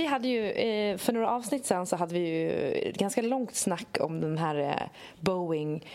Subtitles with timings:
[0.00, 3.54] Vi hade ju, eh, för några avsnitt sen så hade vi ju ett ganska långt
[3.54, 4.88] snack om den här eh,
[5.20, 5.86] Boeing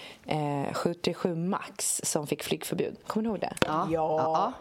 [0.73, 2.95] 737 Max som fick flygförbud.
[3.07, 3.53] Kommer ni ihåg det?
[3.61, 3.87] Ja.
[3.91, 4.53] ja.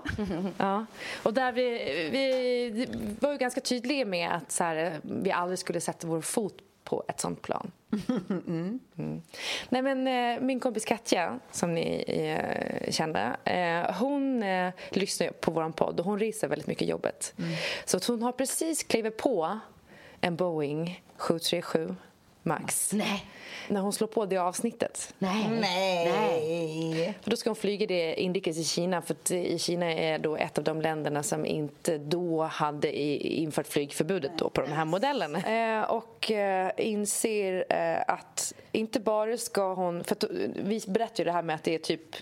[0.58, 0.86] ja.
[1.22, 1.68] Och där vi,
[2.12, 2.86] vi
[3.20, 7.04] var ju ganska tydliga med att så här, vi aldrig skulle sätta vår fot på
[7.08, 7.70] ett sånt plan.
[8.28, 8.80] Mm.
[8.98, 9.22] Mm.
[9.68, 15.50] Nej, men, eh, min kompis Katja, som ni eh, kände, eh, hon eh, lyssnar på
[15.50, 17.34] vår podd och hon reser väldigt mycket jobbet.
[17.38, 17.50] Mm.
[17.84, 19.58] Så hon har precis klivit på
[20.20, 21.94] en Boeing 737
[22.46, 22.92] Max.
[22.92, 23.24] Nej.
[23.68, 25.14] När hon slår på det avsnittet.
[25.18, 25.48] Nej.
[25.60, 27.14] Nej.
[27.22, 30.58] För då ska hon flyga det inrikes i Kina för i Kina är då ett
[30.58, 35.38] av de länderna som inte då hade infört flygförbudet då på de här modellerna.
[35.38, 40.04] Eh, och eh, inser eh, att inte bara ska hon...
[40.04, 40.16] För
[40.64, 42.16] vi berättar ju det här med att det är typ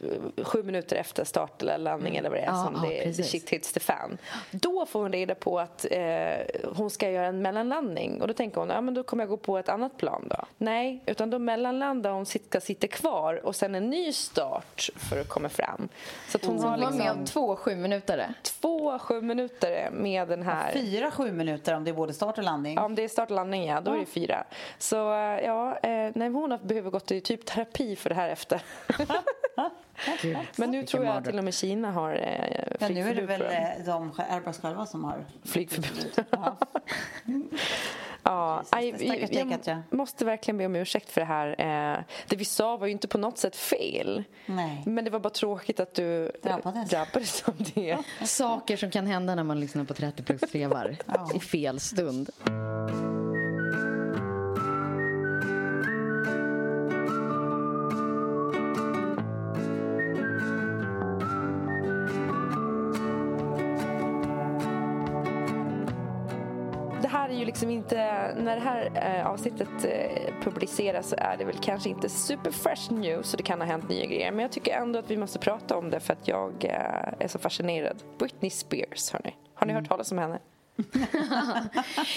[0.46, 3.30] sju minuter efter start eller landning eller vad det är Ja, som ja, det, precis.
[3.30, 4.18] shit hits the fan.
[4.50, 6.34] Då får hon reda på att eh,
[6.76, 9.36] hon ska göra en mellanlandning och då tänker hon ja men då kommer jag gå
[9.36, 10.44] på ett annat plan då.
[10.58, 15.28] Nej, utan då mellanlandar hon, ska sitta kvar och sen en ny start för att
[15.28, 15.88] komma fram.
[16.28, 18.34] Så att hon Hon har var med liksom om två sju minuter.
[18.42, 22.44] två sju minuter med den här Fyra, sju minuter om det är både start och
[22.44, 22.74] landning.
[22.74, 24.44] Ja, om det är start och landning, ja, då är det fyra.
[24.78, 28.28] Så eh, ja, eh, nej, hon har behöver gått i typ terapi för det här
[28.28, 28.62] efter.
[30.56, 33.22] Men nu tror jag att till och med Kina har eh, Ja, nu är det
[33.22, 36.24] väl eh, de Airbus själva som har Flygförbud.
[38.24, 38.62] Ja.
[38.70, 39.82] Ja, aj, dig, jag Katja.
[39.90, 41.48] måste verkligen be om ursäkt för det här.
[41.48, 44.24] Eh, det vi sa var ju inte på något sätt fel.
[44.46, 44.82] Nej.
[44.86, 46.90] Men det var bara tråkigt att du Drabbades.
[46.90, 47.98] drabbades av det.
[48.24, 50.96] Saker som kan hända när man lyssnar på 30 plus trevar
[51.34, 52.30] i fel stund.
[67.62, 72.08] Liksom inte, när det här eh, avsnittet eh, publiceras så är det väl kanske inte
[72.08, 74.32] super fresh news så det kan ha hänt nya grejer.
[74.32, 77.28] Men jag tycker ändå att vi måste prata om det för att jag eh, är
[77.28, 78.02] så fascinerad.
[78.18, 79.36] Britney Spears, hörni.
[79.54, 80.38] Har ni hört talas om henne?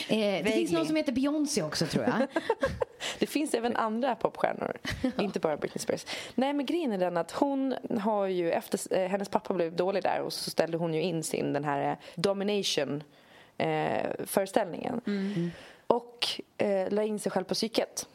[0.09, 2.27] Eh, det finns någon som heter Beyoncé också tror jag.
[3.19, 4.77] Det finns även andra popstjärnor,
[5.19, 6.05] inte bara Britney Spears.
[6.35, 10.03] Nej, men grejen är den att hon har ju, efter eh, hennes pappa blev dålig
[10.03, 13.03] där och så ställde hon ju in sin den här eh, domination
[13.57, 15.01] eh, föreställningen.
[15.87, 18.07] Och eh, la in sig själv på psyket.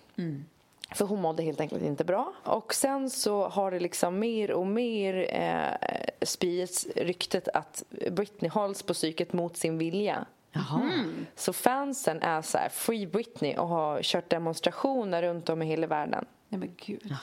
[0.94, 2.32] För hon mådde helt enkelt inte bra.
[2.44, 8.82] Och sen så har det liksom mer och mer eh, spridits ryktet att Britney hålls
[8.82, 10.26] på psyket mot sin vilja.
[10.52, 11.04] Jaha.
[11.36, 15.86] Så fansen är så här, Free Britney och har kört demonstrationer runt om i hela
[15.86, 16.24] världen.
[16.48, 17.14] Nej men gud.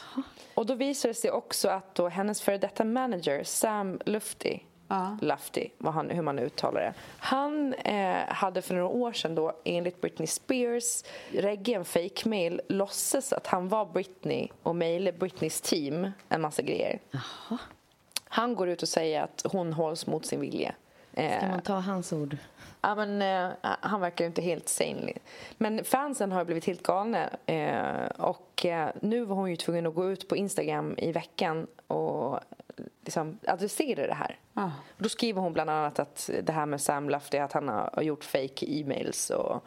[0.54, 5.18] Och då visar det sig också att då hennes före detta manager Sam Lufty Ja.
[5.22, 6.94] Lufty, vad han, hur man uttalar det.
[7.20, 13.34] Han eh, hade för några år sedan då, enligt Britney Spears, regge en fake-mail, låtsas
[13.34, 17.00] att han var Britney och mejlade Britneys team en massa grejer.
[18.30, 20.76] Han går ut och säger att hon hålls mot sin vilja.
[21.14, 22.38] Eh, Kan man ta hans ord?
[22.82, 25.14] Ja, men, eh, han verkar inte helt sane.
[25.58, 27.30] Men fansen har blivit helt galna.
[27.46, 31.68] Eh, och eh, nu var hon ju tvungen att gå ut på Instagram i veckan
[31.88, 32.40] och
[33.06, 34.40] liksom, adresserar det här.
[34.54, 34.70] Ah.
[34.98, 38.24] Då skriver hon bland annat att det här med Sam Lufty, att han har gjort
[38.24, 39.64] fake e-mails och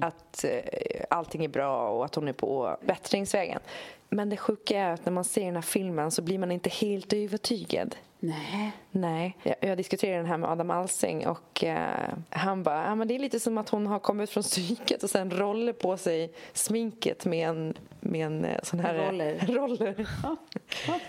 [0.00, 3.60] att eh, allting är bra och att hon är på bättringsvägen.
[4.08, 6.70] Men det sjuka är att när man ser den här filmen så blir man inte
[6.70, 7.96] helt övertygad.
[8.20, 8.72] Nej.
[8.90, 13.08] Nej, jag, jag diskuterade den här med Adam Alsing och eh, han bara, ja men
[13.08, 16.32] det är lite som att hon har kommit från psyket och sen roller på sig
[16.52, 18.94] sminket med en, med en eh, sån här...
[18.94, 19.38] Roller.
[19.48, 20.06] roller.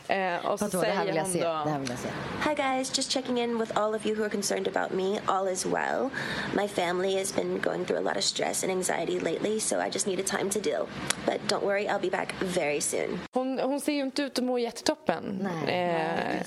[0.38, 1.40] eh, och så Vadå, det här vill säger jag hon se.
[1.40, 1.48] då...
[1.66, 2.10] Det här vill jag se.
[2.50, 5.20] Hi guys, just checking in with all of you who are concerned about me.
[5.26, 6.10] All is well.
[6.56, 9.90] My family has been going through a lot of stress and anxiety lately, so I
[9.94, 10.88] just needed time to deal.
[11.26, 13.20] But don't worry, I'll be back very soon.
[13.34, 15.40] Hon, hon ser ju inte ut att må jättetoppen.
[15.42, 16.44] Nej, Eh, en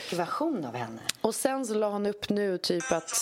[0.00, 1.00] skräckversion av henne.
[1.20, 3.12] Och sen så la han upp nu typ att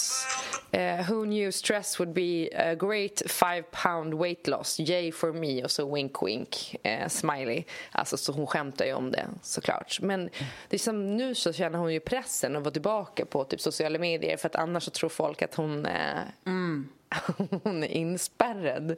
[0.70, 4.80] eh, Who knew stress would be a great five pound weight loss.
[4.80, 5.64] Yay for me.
[5.64, 7.64] Och så wink wink eh, smiley.
[7.92, 9.98] Alltså så hon skämtar ju om det såklart.
[10.00, 10.30] Men
[10.68, 13.98] det är som nu så känner hon ju pressen att vara tillbaka på typ sociala
[13.98, 14.36] medier.
[14.36, 16.22] För att annars så tror folk att hon eh,
[17.64, 18.96] Hon är inspärrad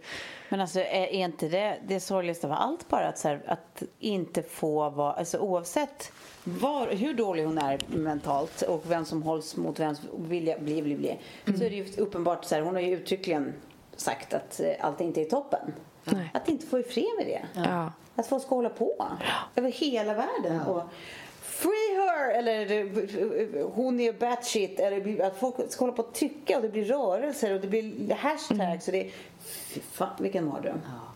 [0.48, 4.42] Men alltså är, är inte det det sorgligaste av allt bara att, här, att inte
[4.42, 6.12] få vara, alltså oavsett
[6.44, 10.96] var, hur dålig hon är mentalt och vem som hålls mot vems vilja, bli, bli,
[10.96, 13.54] bli, så är det ju uppenbart så här, hon har ju uttryckligen
[13.96, 15.72] sagt att eh, allt inte är toppen.
[16.32, 17.62] Att inte få ifred med det.
[17.62, 17.92] Ja.
[18.16, 19.06] Att folk ska hålla på
[19.56, 20.60] över hela världen.
[20.60, 20.82] Och
[21.60, 22.30] Free her!
[22.30, 24.80] Eller hon är batshit.
[24.80, 28.14] Eller att folk ska hålla på och tycka och det blir rörelser och det blir
[28.14, 28.86] hashtags.
[28.86, 29.10] Och det,
[29.44, 30.80] fy fan vilken mardröm.
[30.84, 31.10] Ja.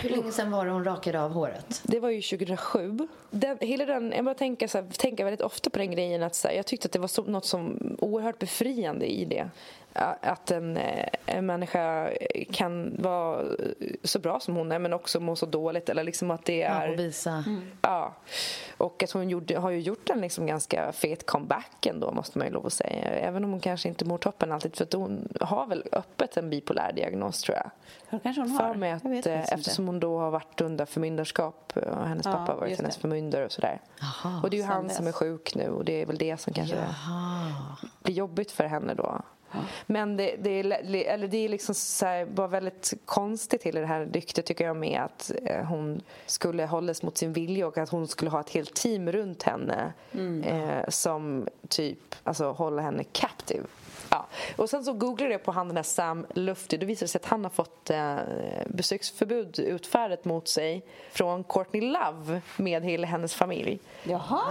[0.00, 1.82] Hur länge sedan var det hon rakade av håret?
[1.84, 3.08] Det var ju 2007.
[3.30, 6.34] Den, hela den, jag bara tänker, så här, tänker väldigt ofta på den grejen att
[6.34, 9.48] så här, jag tyckte att det var så, något som oerhört befriande i det.
[9.98, 12.10] Ja, Att en, eh, en människa
[12.52, 13.44] kan vara
[14.04, 15.88] så bra som hon är men också må så dåligt.
[15.88, 16.92] Eller liksom att det Ja, är...
[16.92, 17.44] och visa.
[17.82, 18.12] Ja,
[18.76, 22.46] och att hon gjorde, har ju gjort en liksom ganska fet comeback ändå måste man
[22.46, 23.02] ju lov att säga.
[23.10, 26.50] Även om hon kanske inte mår toppen alltid för att hon har väl öppet en
[26.50, 27.70] bipolär diagnos tror jag.
[28.10, 28.58] Ja, kanske hon har.
[28.72, 29.54] För mig att eh, faktiskt inte.
[29.54, 32.94] eftersom hon då har varit under förmyndarskap eh, och hennes Ja, pappa har varit hennes
[32.94, 33.00] det.
[33.00, 33.80] förmyndare och sådär.
[34.42, 36.52] Och det är ju han som är sjuk nu och det är väl det som
[36.52, 37.52] kanske Jaha.
[38.02, 39.22] blir jobbigt för henne då.
[39.86, 43.86] Men det, det, är, eller det är liksom så här, bara väldigt konstigt till det
[43.86, 47.88] här ryktet tycker jag med att eh, hon skulle hållas mot sin vilja och att
[47.88, 49.92] hon skulle ha ett helt team runt henne
[50.44, 53.64] eh, som typ alltså håller henne captive.
[54.16, 54.26] Ja.
[54.56, 56.76] Och sen så googlade jag på han den här Sam Lufty.
[56.76, 58.16] Då visade det sig att han har fått eh,
[58.66, 60.82] besöksförbud utfärdat mot sig
[61.12, 63.78] från Courtney Love med hela hennes familj.
[64.04, 64.42] Jaha.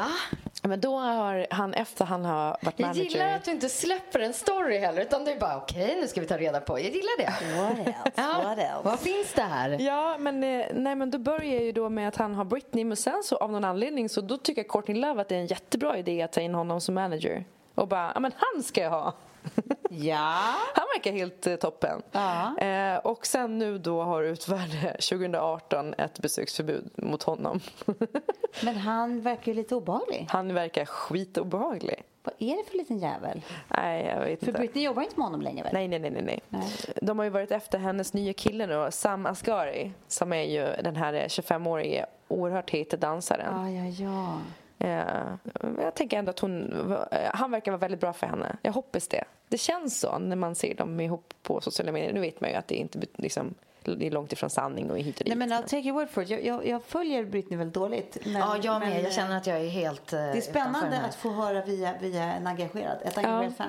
[0.64, 3.04] Men då har han efter han har varit Jag manager...
[3.04, 6.22] gillar att du inte släpper en story heller utan du är bara okej nu ska
[6.22, 6.80] vi ta reda på.
[6.80, 7.62] Jag gillar det.
[7.62, 8.12] What else?
[8.16, 8.42] Ja.
[8.44, 8.82] What else?
[8.84, 9.78] Vad finns det här?
[9.82, 12.98] Ja, men, eh, nej, men då börjar ju då med att han har Britney men
[12.98, 15.98] sen så av någon anledning så då tycker Courtney Love att det är en jättebra
[15.98, 17.46] idé att ta in honom som manager.
[17.76, 19.14] Och bara, ja men han ska jag ha.
[19.90, 20.56] Ja.
[20.74, 22.02] Han verkar helt eh, toppen.
[22.12, 22.58] Ja.
[22.58, 27.60] Eh, och sen nu då har utfärdat 2018 ett besöksförbud mot honom.
[28.64, 30.28] Men han verkar ju lite obehaglig.
[30.30, 32.04] han verkar skitobehaglig.
[32.24, 33.42] Vad är det för liten jävel?
[33.68, 34.60] Nej, jag vet För inte.
[34.60, 35.74] Britney jobbar inte med honom längre väl?
[35.74, 36.70] Nej, nej, nej, nej, nej.
[37.02, 40.96] De har ju varit efter hennes nya kille då, Sam Asghari, som är ju den
[40.96, 43.74] här 25-årige oerhört heta dansaren.
[43.76, 44.40] Ja, ja, ja.
[44.80, 45.36] Eh,
[45.84, 46.72] jag tänker ändå att hon,
[47.12, 48.58] eh, han verkar vara väldigt bra för henne.
[48.62, 49.24] Jag hoppas det.
[49.48, 52.14] Det känns så när man ser dem ihop på sociala medier.
[52.14, 55.20] Nu vet man ju att det inte liksom, det är långt ifrån sanning och hit
[55.20, 55.38] och dit.
[55.38, 56.30] Nej, men I'll take your word for it.
[56.30, 58.18] Jag, jag, jag följer Britney väldigt dåligt.
[58.26, 58.90] Men, Ja, jag med.
[58.90, 61.94] men, Jag känner att jag är helt eh, Det är spännande att få höra via,
[62.02, 63.68] via en engagerad, ett engagerat fan.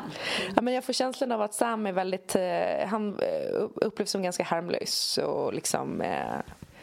[0.56, 2.36] Ja, men jag får känslan av att Sam är väldigt...
[2.36, 6.00] Eh, han eh, upplevs som ganska harmlös och liksom...
[6.00, 6.22] Eh,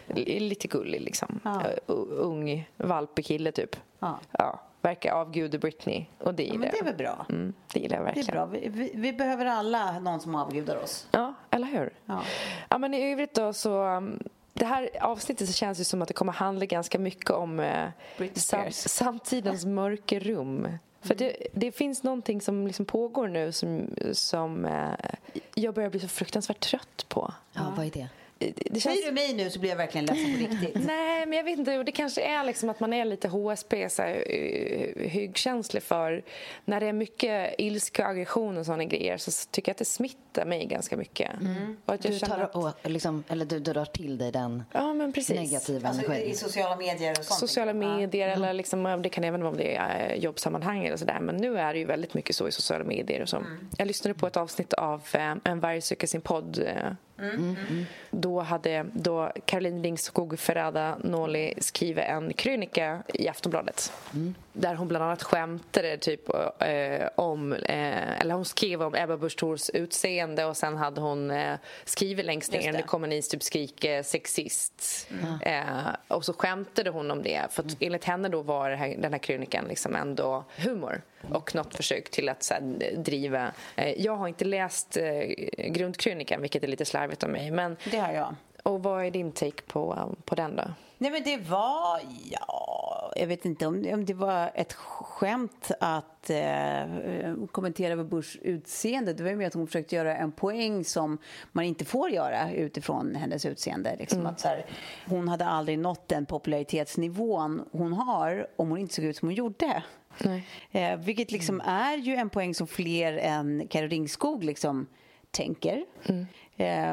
[0.08, 1.40] li- lite gullig, liksom.
[1.44, 1.62] Ja.
[1.62, 3.76] Eh, ung, valpig kille, typ.
[4.00, 4.20] Ja.
[4.32, 6.06] Ja, verkar avguda Britney.
[6.20, 7.26] Och det Ja, men det är väl bra.
[7.30, 8.30] Mm, det gillar jag Det verkligen.
[8.30, 8.46] är bra.
[8.46, 11.08] Vi, vi, vi behöver alla någon som avgudar oss.
[11.12, 11.94] Ja, eller hur?
[12.06, 12.22] Ja.
[12.70, 13.84] Ja, men i övrigt då så...
[13.84, 14.20] um,
[14.54, 17.90] Det här avsnittet så känns det som att det kommer handla ganska mycket om eh,
[18.34, 20.68] sam, samtidens mörka rum.
[21.02, 24.92] För det, det finns någonting som liksom pågår nu som, som eh,
[25.56, 27.34] jag börjar bli så fruktansvärt trött på.
[27.54, 28.08] Ja, vad är det?
[28.56, 28.84] Det, känns...
[28.84, 30.76] Säger du mig nu så blir jag verkligen ledsen på riktigt.
[30.86, 31.84] Nej, men jag vet inte.
[31.84, 36.24] Det kanske är liksom att man är lite HSP, så här, eh, hyggkänslig för...
[36.66, 40.46] När det är mycket ilska, aggression och såna grejer så tycker jag att det smittar
[40.46, 41.32] mig ganska mycket.
[41.86, 44.94] Och att jag Du tar, att- å, liksom, eller du drar till dig den Ja,
[44.94, 45.36] men precis.
[45.52, 46.32] negativa Alltså, energin.
[46.32, 47.40] I sociala medier och sånt.
[47.40, 51.20] sociala medier eller liksom, det kan även vara om det är eh, jobbsammanhang eller sådär.
[51.20, 53.44] Men nu är det ju väldigt mycket så i sociala medier och så.
[53.78, 56.60] Jag lyssnade på ett avsnitt av eh, En varg söker sin podd.
[56.68, 56.92] eh.
[57.24, 57.86] Mm.
[58.12, 63.92] Då hade då Caroline Ringskog Ferrada Noli skrivit en krönika i Aftonbladet.
[64.14, 66.30] Mm där hon bland annat skämtade typ
[66.60, 71.32] eh, om, eh, eller hon skrev om Ebba Busch Thors utseende och sen hade hon
[71.32, 71.56] eh,
[71.86, 75.08] skrivit längst ner under kommunist typ skriker sexist.
[75.42, 75.64] Eh,
[76.08, 79.20] och så skämtade hon om det för att enligt henne då var här, den här
[79.20, 82.62] krönikan liksom ändå humor och något försök till att så här,
[82.98, 83.52] driva...
[83.76, 85.28] Eh, jag har inte läst eh,
[85.68, 88.36] grundkrönikan vilket är lite slarvigt av mig men Det har jag.
[88.64, 90.64] Och vad är din take på, på den då?
[90.98, 96.30] Nej men det var, ja, jag vet inte om, om det var ett skämt att
[96.30, 96.86] eh,
[97.52, 99.14] kommentera över Bush utseende.
[99.14, 101.18] Det var mer att hon försökte göra en poäng som
[101.52, 103.96] man inte får göra utifrån hennes utseende.
[104.00, 104.66] Liksom att så här,
[105.08, 109.36] hon hade aldrig nått den popularitetsnivån hon har om hon inte såg ut som hon
[109.36, 109.84] gjorde.
[110.18, 110.48] Nej.
[110.72, 114.88] Eh, vilket liksom är ju en poäng som fler än Carro Ringskog liksom
[115.32, 115.86] tänker.
[116.04, 116.16] Eh,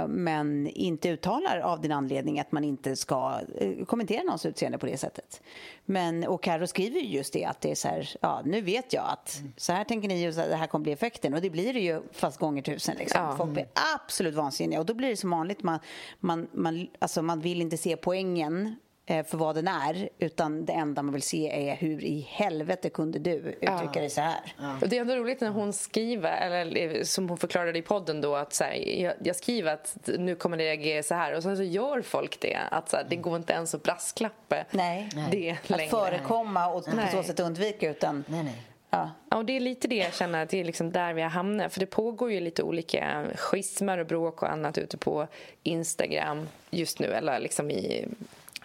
[0.08, 4.86] men inte uttalar av den anledning att man inte ska eh, kommentera någons utseende på
[4.86, 5.42] det sättet.
[5.84, 8.92] Men, och Carro skriver ju just det att det är så här, ja nu vet
[8.92, 11.40] jag att så här tänker ni och så här, det här kommer bli effekten och
[11.40, 13.22] det blir det ju fast gånger tusen liksom.
[13.22, 13.36] Ja.
[13.36, 15.78] Folk blir absolut vansinniga och då blir det som vanligt man,
[16.20, 18.72] man, man, alltså man vill inte se poängen eh,
[19.10, 23.18] för vad den är utan det enda man vill se är hur i helvete kunde
[23.18, 24.54] du uttrycka dig så här.
[24.82, 28.20] Och det är ändå roligt när hon skriver, eller eh, som hon förklarade i podden
[28.20, 31.42] då att så här, jag, jag skriver att nu kommer det reagera så här och
[31.42, 32.58] sen så gör folk det.
[32.70, 35.08] Att så här, det går inte ens att brasklappa Nej.
[35.30, 35.90] det Att längre.
[35.90, 38.62] förekomma och på så sätt undvika utan Nej, nej.
[38.90, 39.10] Ja.
[39.30, 41.28] Ja, och det är lite det jag känner att det är liksom där vi har
[41.28, 41.72] hamnat.
[41.72, 45.26] För det pågår ju lite olika schismer och bråk och annat ute på
[45.62, 47.06] Instagram just nu.
[47.06, 48.08] Eller liksom i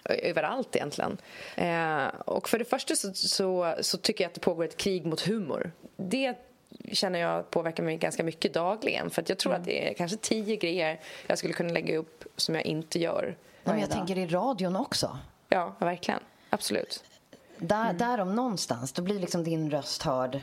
[0.10, 1.18] överallt egentligen.
[1.56, 5.06] Eh, och för det första så, så, så tycker jag att det pågår ett krig
[5.06, 5.72] mot humor.
[5.98, 6.36] Det
[6.92, 9.10] känner jag påverkar mig ganska mycket dagligen.
[9.10, 12.24] För att jag tror att det är kanske tio grejer jag skulle kunna lägga upp
[12.36, 13.38] som jag inte gör.
[13.64, 13.98] Men jag dag.
[13.98, 15.18] tänker i radion också.
[15.50, 16.20] Ja, verkligen.
[16.50, 17.04] Absolut.
[17.58, 20.42] Där, där om någonstans, då blir liksom din röst hörd.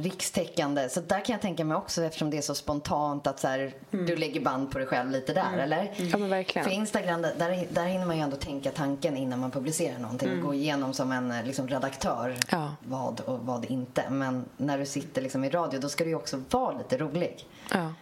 [0.00, 0.88] Rikstäckande.
[0.88, 3.72] Så där kan jag tänka mig också eftersom det är så spontant att så här,
[3.90, 5.92] du lägger band på dig själv lite där, eller?
[5.96, 6.64] Ja, men verkligen.
[6.64, 10.32] För Instagram, där, där, hinner man ju ändå tänka tanken innan man publicerar någonting.
[10.32, 12.74] och Gå igenom som en eh, liksom, redaktör Ja.
[12.86, 14.10] vad och vad inte.
[14.10, 17.46] Men när du sitter liksom i radio, då ska du ju också vara lite rolig.
[17.72, 17.92] Ja.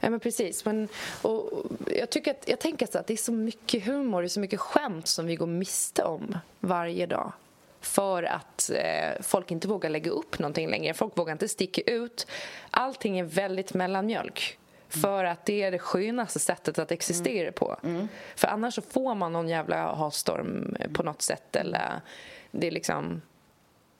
[0.00, 0.64] Ja, men precis.
[0.64, 0.88] Men,
[1.22, 4.28] och, och jag, tycker att, jag tänker så att det är så mycket humor, är
[4.28, 7.32] så mycket skämt som vi går miste om varje dag.
[7.86, 10.94] För att eh, folk inte vågar lägga upp någonting längre.
[10.94, 12.26] Folk vågar inte sticka ut.
[12.70, 14.58] Allting är väldigt mellanmjölk.
[14.88, 17.76] För att det är det skönaste sättet att existera på.
[18.36, 21.56] För annars så får man någon jävla hatstorm på något sätt.
[21.56, 22.00] Eller
[22.50, 23.22] det är liksom...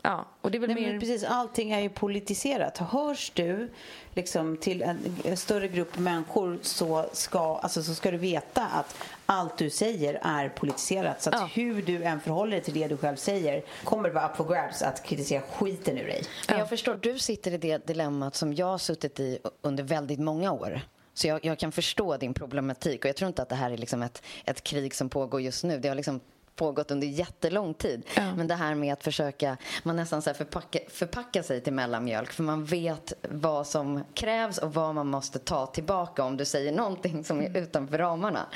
[0.02, 0.90] Ja, och det är väl Nej, mer...
[0.90, 2.78] men precis, allting är ju politiserat.
[2.78, 3.70] Hörs du
[4.14, 8.96] liksom, till en, en större grupp människor så ska, alltså, så ska du veta att
[9.26, 11.22] allt du säger är politiserat.
[11.22, 11.48] Så att Ja.
[11.54, 14.44] hur du än förhåller dig till det du själv säger kommer det vara up for
[14.44, 16.22] grabs att kritisera skiten ur dig.
[16.48, 20.20] Men jag förstår, du sitter i det dilemmat som jag har suttit i under väldigt
[20.20, 20.80] många år.
[21.14, 23.76] Så jag, jag kan förstå din problematik och jag tror inte att det här är
[23.76, 25.78] liksom ett, ett krig som pågår just nu.
[25.78, 26.20] Det har liksom
[26.56, 28.02] pågått under jättelång tid.
[28.36, 32.42] Men det här med att försöka, man nästan så förpacka, förpacka sig till mellanmjölk för
[32.42, 37.24] man vet vad som krävs och vad man måste ta tillbaka om du säger någonting
[37.24, 38.46] som är utanför ramarna.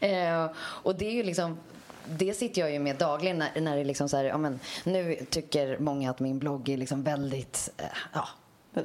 [0.00, 1.58] Eh, och det är ju liksom
[2.06, 4.60] det sitter jag ju med dagligen när, när det är liksom så här, ja men
[4.84, 8.28] nu tycker många att min blogg är liksom väldigt, eh, ja,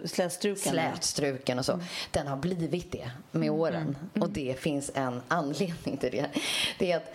[0.05, 0.71] Slätstruken.
[0.71, 1.79] slätstruken och så.
[2.11, 3.97] Den har blivit det med åren.
[4.19, 6.29] Och det finns en anledning till det.
[6.79, 7.13] Det är att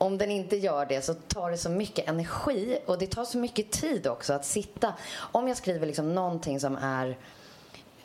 [0.00, 3.38] om den inte gör det så tar det så mycket energi och det tar så
[3.38, 4.94] mycket tid också att sitta.
[5.16, 7.16] Om jag skriver liksom någonting som är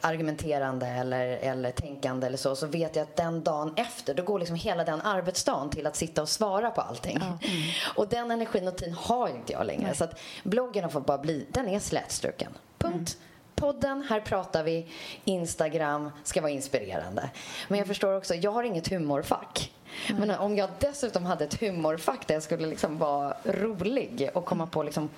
[0.01, 4.39] argumenterande eller, eller tänkande eller så, så vet jag att den dagen efter, då går
[4.39, 7.19] liksom hela den arbetsdagen till att sitta och svara på allting.
[7.95, 9.95] Och den energin och tiden har inte jag längre.
[9.95, 12.51] Så att bloggen fått bara bli, den är slätstruken.
[12.77, 13.17] Punkt.
[13.55, 14.87] Podden, här pratar vi.
[15.23, 17.29] Instagram ska vara inspirerande.
[17.67, 19.71] Men jag förstår också, jag har inget humorfack.
[20.17, 24.67] Men om jag dessutom hade ett humorfack där jag skulle liksom vara rolig och komma
[24.67, 25.09] på liksom,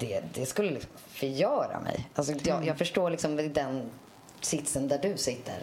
[0.00, 2.08] det, det skulle liksom förgöra mig.
[2.14, 3.90] Alltså, jag, jag förstår liksom den
[4.40, 5.54] sitsen där du sitter.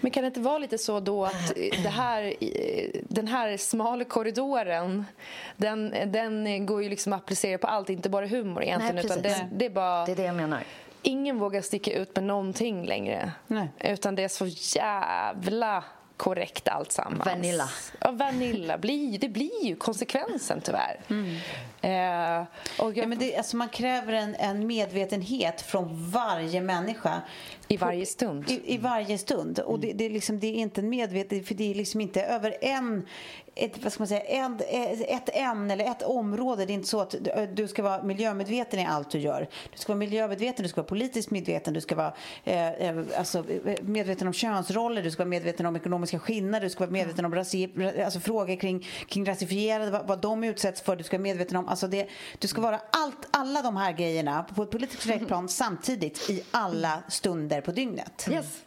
[0.00, 2.34] Men kan det inte vara lite så då att det här,
[3.08, 5.04] den här smala korridoren
[5.56, 8.94] den, den går ju liksom att applicera på allt, inte bara humor egentligen.
[8.96, 10.06] Nej, utan det, det är bara...
[10.06, 10.64] Det är det jag menar.
[11.02, 13.32] Ingen vågar sticka ut med någonting längre.
[13.46, 13.68] Nej.
[13.80, 14.46] Utan det är så
[14.78, 15.84] jävla
[16.22, 17.26] korrekt alltsammans.
[17.26, 17.68] Vanilla.
[18.00, 18.78] Ja, vanilla.
[18.78, 21.00] Blir, det blir ju konsekvensen tyvärr.
[21.80, 22.44] Eh,
[22.78, 27.22] och jag, Ja, men det, alltså man kräver en, en medvetenhet från varje människa.
[27.72, 28.50] I varje stund.
[28.50, 29.58] I, i varje stund.
[29.58, 32.22] Och det, det, är liksom, det är inte en medveten, för det är liksom inte
[32.22, 33.06] över en
[33.54, 34.60] ett, vad ska man säga, en,
[35.08, 36.66] ett ämne eller ett område.
[36.66, 37.14] Det är inte så att
[37.54, 39.48] du ska vara miljömedveten i allt du gör.
[39.72, 42.14] Du ska vara miljömedveten, du ska vara politiskt medveten, du ska vara
[42.44, 43.44] eh, eh alltså,
[43.82, 47.34] medveten om könsroller, du ska vara medveten om ekonomiska skillnader, du ska vara medveten om
[47.34, 47.70] rasi,
[48.04, 51.68] alltså, frågor kring, kring rasifierade, vad, vad de utsätts för, du ska vara medveten om,
[51.68, 56.30] alltså det, du ska vara allt, alla de här grejerna på ett politiskt plan samtidigt
[56.30, 58.28] i alla stunder på dygnet.
[58.30, 58.62] Yes.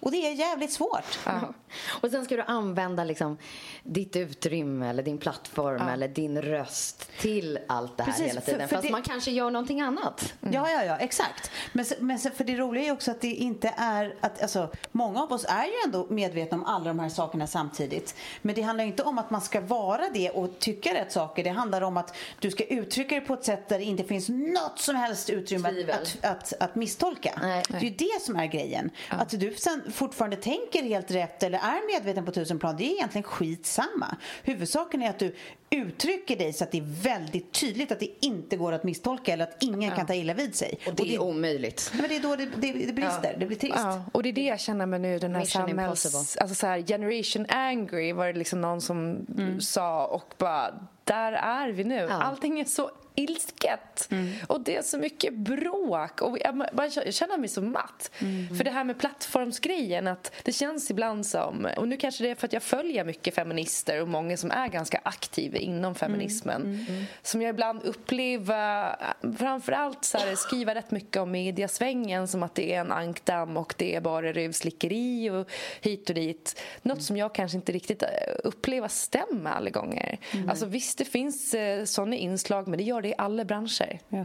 [0.00, 1.18] Och det är jävligt svårt.
[1.26, 1.54] Ja.
[1.86, 3.38] Och sen ska du använda liksom
[3.82, 5.92] ditt utrymme eller din plattform ja.
[5.92, 8.60] eller din röst till allt det här Precis, hela tiden.
[8.60, 8.92] För, för Fast det...
[8.92, 10.34] man kanske gör någonting annat.
[10.42, 10.54] Mm.
[10.54, 11.50] Ja, ja, ja, exakt.
[11.72, 15.32] Men, men för det roliga är också att det inte är att, alltså, många av
[15.32, 18.14] oss är ju ändå medvetna om alla de här sakerna samtidigt.
[18.42, 21.44] Men det handlar inte om att man ska vara det och tycka rätt saker.
[21.44, 24.28] Det handlar om att du ska uttrycka det på ett sätt där det inte finns
[24.28, 27.38] något som helst utrymme att, att, att, att, misstolka.
[27.42, 27.62] Nej.
[27.68, 28.90] Det är ju det som är grejen.
[29.10, 29.16] Ja.
[29.16, 32.92] Att du sen fortfarande tänker helt rätt eller är medveten på tusen plan, det är
[32.92, 34.16] egentligen skitsamma.
[34.42, 35.34] Huvudsaken är att du
[35.70, 39.44] uttrycker dig så att det är väldigt tydligt att det inte går att misstolka eller
[39.44, 39.96] att ingen ja.
[39.96, 40.78] kan ta illa vid sig.
[40.86, 41.92] Och det, och det är omöjligt.
[41.94, 43.38] Men det är då det, det, det brister, ja.
[43.38, 43.74] det blir trist.
[43.76, 44.04] Ja.
[44.12, 46.36] Och det är det jag känner med nu, den här samhälls...
[46.36, 49.60] Alltså så här, generation angry var det liksom någon som mm.
[49.60, 51.94] sa och bara där är vi nu.
[51.94, 52.22] Ja.
[52.22, 54.08] Allting är så ilsket.
[54.10, 54.32] Mm.
[54.46, 56.22] Och det är så mycket bråk.
[56.22, 58.10] Och jag, man känner mig så matt.
[58.18, 58.56] Mm.
[58.56, 61.68] För det här med plattformsgrejen, att det känns ibland som...
[61.76, 64.68] Och nu kanske det är för att jag följer mycket feminister och många som är
[64.68, 66.62] ganska aktiva inom feminismen.
[66.62, 66.74] Mm.
[66.74, 66.86] mm.
[66.86, 67.04] mm.
[67.22, 68.96] Som jag ibland upplever,
[69.38, 73.74] framförallt så här, skriva rätt mycket om mediasvängen som att det är en ankdamm och
[73.78, 76.60] det är bara rövslickeri och hit och dit.
[76.82, 78.08] Något som jag kanske inte riktigt eh,
[78.44, 80.18] upplever stämmer alla gånger.
[80.48, 84.00] Alltså visst, det finns eh, såna inslag, men det gör det i alla branscher.
[84.08, 84.24] Ja,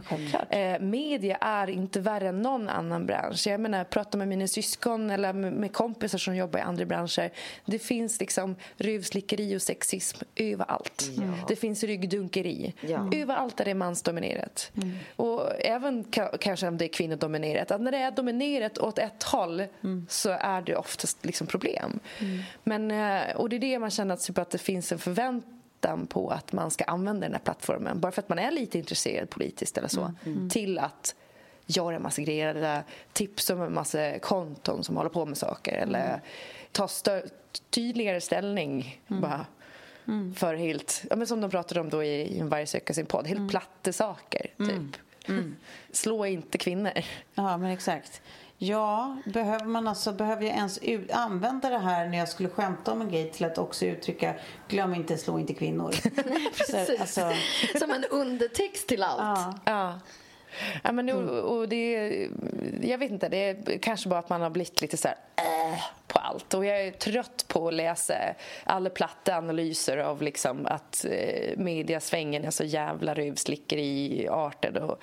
[0.56, 3.46] eh, media är inte värre än någon annan bransch.
[3.46, 7.30] Jag menar, pratar med mina syskon eller med kompisar som jobbar i andra branscher.
[7.64, 11.10] Det finns liksom rövslickeri och sexism överallt.
[11.16, 11.22] Ja.
[11.48, 12.74] Det finns ryggdunkeri.
[12.80, 13.10] Ja.
[13.14, 14.72] Överallt är det mansdominerat.
[14.76, 14.98] Mm.
[15.16, 16.04] Och även
[16.40, 17.70] kanske om det är kvinnodominerat.
[17.70, 20.06] Att när det är dominerat åt ett håll mm.
[20.08, 22.00] så är det oftast liksom problem.
[22.18, 22.42] Mm.
[22.64, 25.59] Men, eh, och det är det man känner att, typ, att det finns en förväntan
[25.80, 28.78] väntan på att man ska använda den här plattformen bara för att man är lite
[28.78, 30.16] intresserad politiskt eller så, mm.
[30.24, 30.48] Mm.
[30.48, 31.14] till att
[31.66, 35.72] göra en massa grejer eller tipsa om en massa konton som håller på med saker
[35.72, 36.20] eller mm.
[36.72, 36.88] ta
[37.70, 39.22] tydligare ställning mm.
[39.22, 39.46] bara
[40.08, 40.34] mm.
[40.34, 43.26] för helt, ja, men som de pratade om då i, i Varje söka sin podd,
[43.26, 43.48] helt mm.
[43.48, 44.96] platte saker typ.
[45.92, 46.92] Slå inte kvinnor.
[47.34, 48.22] Ja, men exakt.
[48.62, 50.80] Ja, behöver man alltså, behöver jag ens
[51.12, 54.34] använda det här när jag skulle skämta om en grej till att också uttrycka
[54.68, 55.90] glöm inte, slå inte kvinnor.
[56.56, 57.00] Precis.
[57.00, 57.32] Alltså...
[57.78, 59.20] Som en undertext till allt.
[59.20, 59.54] Ja.
[59.64, 60.00] ja.
[60.82, 62.28] Ja, men, och, och det,
[62.82, 65.80] jag vet inte, det är kanske bara att man har blivit lite så här, äh,
[66.06, 66.54] på allt.
[66.54, 68.14] Och jag är trött på att läsa
[68.64, 74.76] alla platta analyser av liksom att eh, mediasvängen är så jävla rövslickeriartad.
[74.76, 75.02] Och,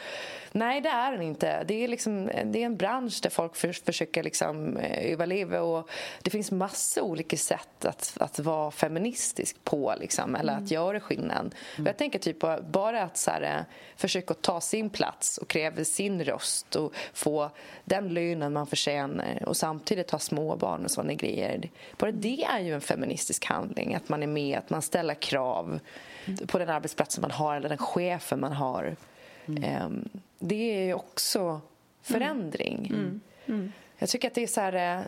[0.51, 1.63] nej, det är den inte.
[1.63, 5.89] Det är, liksom, det är en bransch där folk för, försöker liksom, eh, överleva och
[6.21, 10.63] det finns massa olika sätt att, att vara feministisk på, liksom, eller mm.
[10.63, 11.55] att göra skillnad.
[11.75, 11.85] Mm.
[11.85, 13.63] Jag tänker typ på bara att så här, eh,
[13.95, 17.49] försöka ta sin plats och kräva sin röst och få
[17.85, 21.69] den lönen man förtjänar och samtidigt ha småbarn och sådana grejer.
[21.97, 25.79] Bara det är ju en feministisk handling, att man är med, att man ställer krav
[26.47, 28.95] på den arbetsplatsen man har eller den chefen man har.
[29.47, 29.63] Mm.
[29.63, 31.61] Ehm, det är också
[32.01, 32.87] förändring.
[32.89, 32.99] Mm.
[32.99, 33.21] Mm.
[33.45, 33.71] mm.
[33.97, 35.07] Jag tycker att det är så här...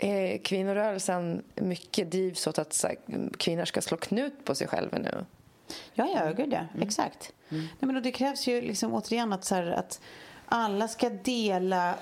[0.00, 2.96] Eh, kvinnorörelsen mycket drivs åt att här,
[3.38, 5.24] kvinnor ska slå knut på sig själva nu.
[5.94, 6.58] Ja, ja, gud ja.
[6.58, 6.82] Mm.
[6.82, 7.32] Exakt.
[7.48, 10.00] Nej, men det krävs ju liksom återigen att, så här, att
[10.46, 11.94] alla ska dela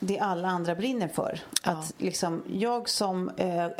[0.00, 1.40] det alla andra brinner för.
[1.64, 1.70] Ja.
[1.70, 3.70] Att liksom, jag som eh, eh,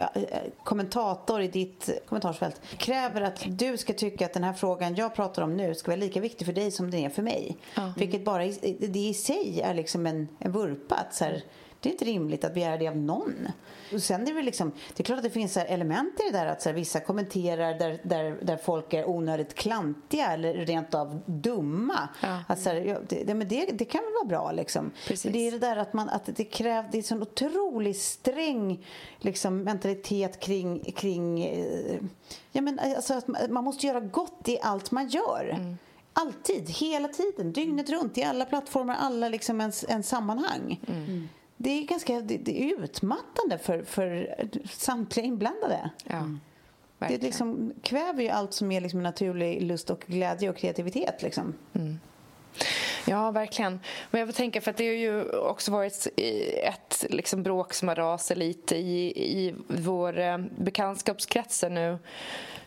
[0.64, 5.42] kommentator i ditt kommentarsfält kräver att du ska tycka att den här frågan jag pratar
[5.42, 7.56] om nu ska vara lika viktig för dig som den är för mig.
[7.74, 7.92] Ja.
[7.96, 10.94] Vilket bara i, det i sig är liksom en, en vurpa.
[10.94, 11.42] Att så här,
[11.80, 13.48] det är inte rimligt att begära det av någon.
[13.92, 14.60] Och sen är det, väl det
[14.96, 18.00] är klart att det finns element i det där att så här, vissa kommenterar där,
[18.02, 22.08] där, där folk är onödigt klantiga eller rent av dumma.
[22.22, 22.38] Ja.
[22.48, 24.90] Att, så här, det, men det, det kan väl vara bra liksom.
[25.06, 25.32] Precis.
[25.32, 28.86] Det är det där att, man, att det krävs, det är sån otroligt sträng
[29.18, 31.98] liksom, mentalitet kring, kring eh,
[32.52, 35.56] ja, men, alltså, att man måste göra gott i allt man gör.
[35.60, 35.78] Mm.
[36.12, 40.80] Alltid, hela tiden, dygnet runt, i alla plattformar, alla liksom ens, ens sammanhang.
[40.88, 41.28] Mm
[41.62, 44.34] det är ganska det, det är utmattande för, för
[44.68, 45.90] samtliga inblandade.
[46.04, 46.40] Ja, mm.
[46.98, 51.22] det liksom kväver ju allt som är liksom naturlig lust och glädje och kreativitet.
[51.22, 51.54] Liksom.
[51.72, 51.98] Mm.
[53.06, 53.80] Ja, verkligen.
[54.10, 56.06] Men jag tänker, för att det har ju också varit
[56.62, 61.98] ett liksom, bråk som har rasat lite i, i vår eh, bekantskapskrets nu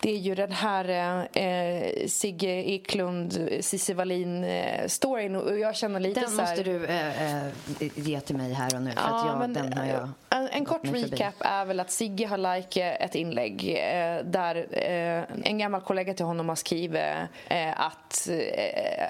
[0.04, 0.90] det är ju den här
[1.34, 5.36] eh, Sigge Eklund, Cissi Wallin-storyn.
[5.36, 6.50] och jag känner lite den så här...
[6.50, 8.92] måste du eh, ge till mig här och nu.
[8.92, 11.92] För ja, att jag, men, den har jag en, en kort recap är väl att
[11.92, 17.02] Sigge har likat ett inlägg eh, där eh, en gammal kollega till honom har skrivit
[17.48, 18.30] eh, att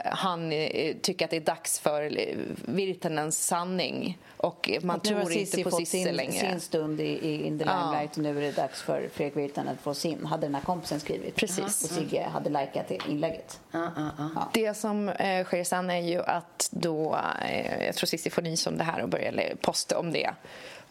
[0.05, 0.51] han
[1.01, 2.11] tycker att det är dags för
[2.65, 6.31] Virtanens sanning och man och tror inte på Cissi längre.
[6.31, 8.15] Nu har sin stund i, i In the limelight ja.
[8.15, 10.99] och nu är det dags för Fredrik Virtanen att få sin, hade den här kompisen
[10.99, 11.35] skrivit.
[11.35, 11.83] Precis.
[11.83, 13.59] Och Sigge hade likat inlägget.
[13.75, 13.87] Uh.
[14.35, 14.49] Ja.
[14.53, 18.67] Det som eh, sker sen är ju att då, eh, jag tror Cissi får nys
[18.67, 20.29] om det här och börjar posta om det.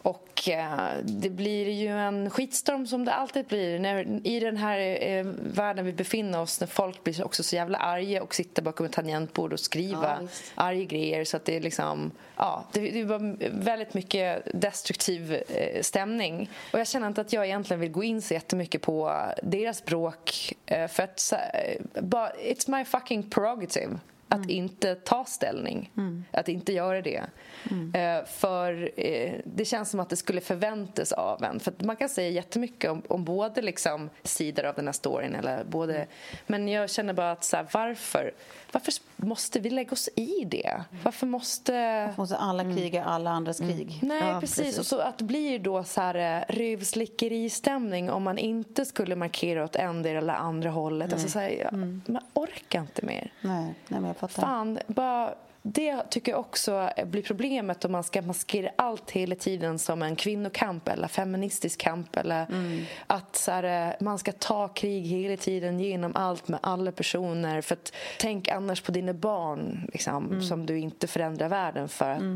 [0.03, 5.07] Och eh, det blir ju en skitstorm som det alltid blir när, i den här
[5.07, 8.85] eh, världen vi befinner oss när folk blir också så jävla arga och sitter bakom
[8.85, 11.25] ett tangentbord och skriva ja, arga grejer.
[11.25, 16.49] Så att det är liksom ja, det, det var väldigt mycket destruktiv eh, stämning.
[16.73, 20.53] Och jag känner inte att jag egentligen vill gå in så jättemycket på deras bråk
[20.65, 21.99] eh, för att eh,
[22.37, 23.99] it's my fucking prerogative
[24.33, 24.49] att mm.
[24.49, 26.25] inte ta ställning, mm.
[26.31, 27.23] att inte göra det.
[27.71, 27.93] Mm.
[27.95, 31.59] Eh, för eh, det känns som att det skulle förväntas av en.
[31.59, 35.35] För man kan säga jättemycket om, om både liksom, sidor av den här storyn.
[35.35, 36.07] Eller både, mm.
[36.47, 38.31] Men jag känner bara att så här, varför?
[38.71, 40.83] Varför måste vi lägga oss i det?
[41.03, 41.71] Varför måste...
[42.05, 42.75] Varför måste alla mm.
[42.75, 43.99] kriga alla andras krig?
[44.01, 44.57] Nej, ja, precis.
[44.57, 44.79] precis.
[44.79, 49.63] Och så att det blir då så här eh, rövslickeri-stämning om man inte skulle markera
[49.63, 51.13] åt en del eller andra hållet.
[51.13, 51.69] Alltså, så här,
[52.05, 53.33] Man orkar inte mer.
[53.41, 54.47] Nej, nej men jag fattar.
[54.47, 59.79] Fan, bara det tycker jag också blir problemet om man ska maskera allt hela tiden
[59.79, 62.15] som en kvinnokamp eller feministisk kamp.
[62.15, 62.85] Eller mm.
[63.07, 67.61] Att så här, man ska ta krig hela tiden genom allt med alla personer.
[67.61, 70.41] För att, Tänk annars på dina barn liksom, mm.
[70.41, 72.11] som du inte förändrar världen för.
[72.11, 72.35] Mm.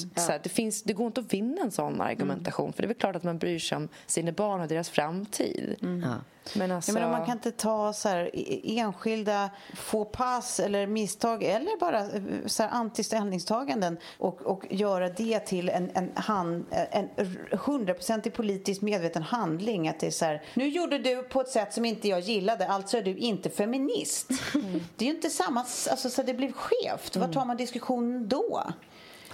[0.00, 2.66] Så här, det, finns, det går inte att vinna en sån argumentation.
[2.66, 2.72] Mm.
[2.72, 5.76] För det är väl klart att man bryr sig om sina barn och deras framtid.
[5.82, 6.02] Mm.
[6.02, 6.14] Ja.
[6.54, 6.92] Men alltså...
[6.92, 8.30] menar, man kan inte ta så här,
[8.64, 15.40] enskilda få pass eller misstag eller bara eh, så här, antiställningstaganden och, och göra det
[15.40, 17.08] till en, en, hand, en
[17.50, 19.88] hundraprocentig politiskt medveten handling.
[19.88, 22.68] Att det är så här, nu gjorde du på ett sätt som inte jag gillade,
[22.68, 24.30] alltså är du inte feminist.
[24.54, 24.80] Mm.
[24.96, 27.16] Det är ju inte samma, alltså, så det blir skevt.
[27.16, 27.28] Mm.
[27.28, 28.62] Var tar man diskussionen då?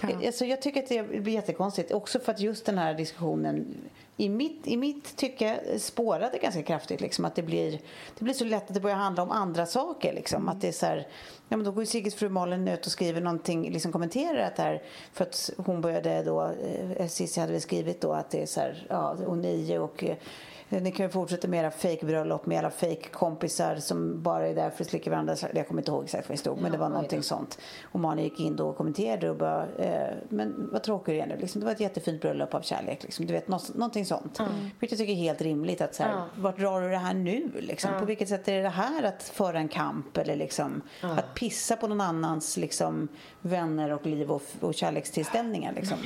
[0.01, 0.09] Ja.
[0.25, 1.91] Alltså, jag tycker att det blir jättekonstigt.
[1.91, 3.77] Också för att just den här diskussionen
[4.17, 7.01] i mitt, i mitt tycke spårade ganska kraftigt.
[7.01, 7.71] Liksom, att det blir,
[8.17, 10.13] det blir så lätt att det börjar handla om andra saker.
[10.13, 10.41] Liksom.
[10.41, 10.49] Mm.
[10.49, 11.07] Att det är så här,
[11.49, 14.63] ja, men då går ju Sigges fru Malin ut och skriver någonting, liksom kommenterar det
[14.63, 14.83] här.
[15.13, 16.51] För att hon började då,
[16.97, 20.03] eh, Cissi hade väl skrivit då att det är så här, ja, och nio och
[20.03, 20.15] eh,
[20.69, 24.83] ni kan ju fortsätta med era fejkbröllop med alla fejkkompisar som bara är där för
[24.83, 25.35] att slicka varandra.
[25.53, 27.57] Jag kommer inte ihåg exakt vad det stod men det var någonting sånt.
[27.83, 31.27] Och Mani gick in då och kommenterade och bara, eh, men vad tråkig du är
[31.27, 31.37] nu.
[31.37, 33.03] Liksom, det var ett jättefint bröllop av kärlek.
[33.03, 33.25] Liksom.
[33.25, 34.39] Du vet, nå- någonting sånt.
[34.79, 35.81] Vilket jag tycker är helt rimligt.
[35.81, 37.51] Att, så här, Vart drar du det här nu?
[37.59, 37.91] Liksom?
[37.99, 40.17] På vilket sätt är det här att föra en kamp?
[40.17, 43.07] Eller liksom, att pissa på någon annans liksom,
[43.41, 45.73] vänner och liv och, och kärlekstillställningar.
[45.73, 45.97] Liksom.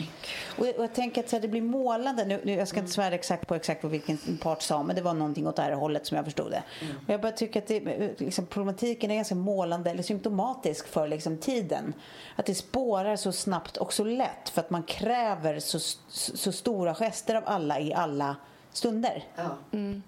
[0.58, 2.26] Och, jag, och jag tänker att så här, det blir målande.
[2.26, 4.18] Nu, nu, jag ska inte svära exakt på exakt vad vilken
[4.50, 6.64] part sa men det var någonting åt det här hållet som jag förstod det.
[7.08, 11.38] Och jag bara tycker att det, liksom, problematiken är ganska målande eller symptomatisk för liksom,
[11.38, 11.94] tiden.
[12.36, 16.52] Att det spårar så snabbt och så lätt för att man kräver så, så, så
[16.52, 18.36] stora gester av alla i alla
[18.72, 19.24] stunder.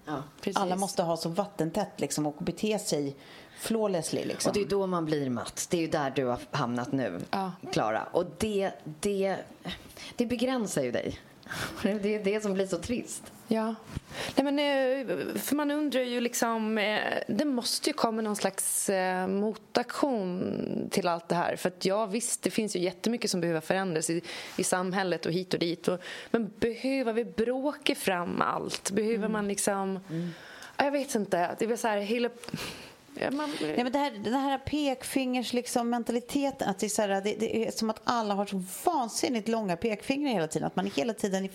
[0.05, 0.23] Ja.
[0.55, 3.15] Alla måste ha så vattentätt liksom, och bete sig
[3.57, 4.25] flawlessly.
[4.25, 4.49] Liksom.
[4.49, 5.67] Och det är då man blir matt.
[5.69, 7.21] Det är ju där du har hamnat nu,
[7.71, 8.03] Klara.
[8.11, 9.37] Och det, det,
[10.15, 11.19] det begränsar ju dig.
[11.83, 13.23] Det är det som blir så trist.
[13.53, 13.75] Ja.
[14.35, 16.77] Nej, men, eh, för man undrar ju liksom...
[16.77, 21.55] eh, Det måste ju komma någon slags eh, motaktion till allt det här.
[21.55, 24.21] För att ja, visst, det finns ju jättemycket som behöver förändras i,
[24.57, 25.87] i samhället och hit och dit.
[25.87, 25.99] Och,
[26.31, 28.91] men behöver vi bråka fram allt?
[28.91, 29.99] Behöver man liksom...
[30.77, 31.55] Ja, Jag vet inte.
[31.59, 32.29] Det är så här, hela...
[33.19, 37.01] Ja, man, Nej, men det här, den här pekfingers liksom, mentaliteten, att det, är så
[37.01, 40.67] här, det, det är som att alla har så vansinnigt långa pekfingrar hela tiden.
[40.67, 41.49] Att man hela tiden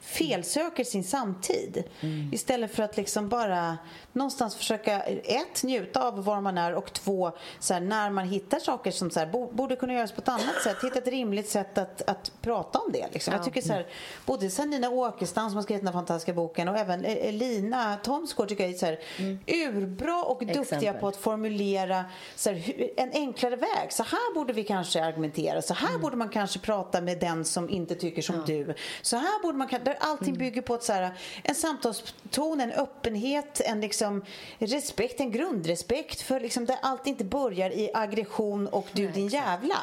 [0.00, 1.84] felsöker sin samtid.
[2.32, 3.78] Istället för att liksom bara
[4.12, 8.58] någonstans försöka, ett, njuta av var man är och två, så här, när man hittar
[8.58, 11.48] saker som så här, bo- borde kunna göras på ett annat sätt, hitta ett rimligt
[11.48, 13.06] sätt att, att prata om det.
[13.12, 13.34] Liksom.
[13.34, 13.86] Jag tycker så här,
[14.26, 18.48] både Sanina Åkestam som har skrivit den här fantastiska boken och även eh, Lina Thomsgård
[18.48, 18.98] tycker jag är så här,
[19.46, 21.00] urbra och duktiga Exempel.
[21.02, 22.04] På att formulera
[22.36, 23.92] så här, en enklare väg.
[23.92, 25.62] Så här borde vi kanske argumentera.
[25.62, 28.74] Så här borde man kanske prata med den som inte tycker som du.
[29.02, 31.10] Så här borde man där allting bygger på ett, så här,
[31.42, 34.24] en samtalston, en öppenhet, en liksom
[34.58, 39.76] respekt, en grundrespekt för liksom, där allt inte börjar i aggression och du din jävla.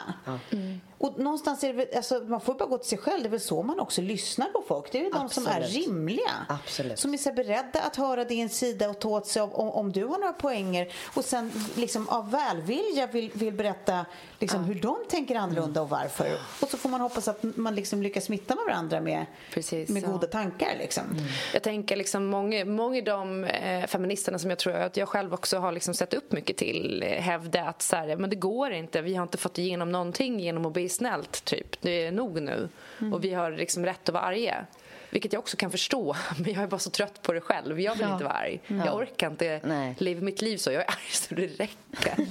[0.99, 3.23] Och någonstans är väl, alltså, man får bara gå till sig själv.
[3.23, 4.91] Det är väl så man också lyssnar på folk.
[4.91, 6.45] Det är ju de som är rimliga.
[6.49, 6.99] Absolut.
[6.99, 10.05] Som är beredda att höra din sida och ta åt sig av om, om du
[10.05, 14.05] har några poänger och sen liksom av välvilja vill, vill berätta
[14.39, 16.27] liksom, hur de tänker annorlunda och varför.
[16.61, 20.07] Och så får man hoppas att man liksom lyckas smitta varandra med, Precis, med ja.
[20.07, 20.75] goda tankar.
[20.79, 21.03] Liksom.
[21.53, 25.33] Jag tänker liksom många, många av de eh, feministerna som jag tror att jag själv
[25.33, 28.71] också har liksom sett upp mycket till eh, hävdar att så här, men det går
[28.71, 31.81] inte, vi har inte fått igenom någonting genom att bli snällt, typ.
[31.81, 32.69] Det är nog nu.
[32.99, 33.13] Mm.
[33.13, 34.65] Och vi har liksom rätt att vara arga.
[35.09, 37.79] Vilket jag också kan förstå, men jag är bara så trött på det själv.
[37.81, 38.11] Jag vill Ja.
[38.13, 38.59] inte vara arg.
[38.67, 39.95] Jag orkar inte Nej.
[39.99, 40.71] leva mitt liv så.
[40.71, 42.15] Jag är arg så det räcker.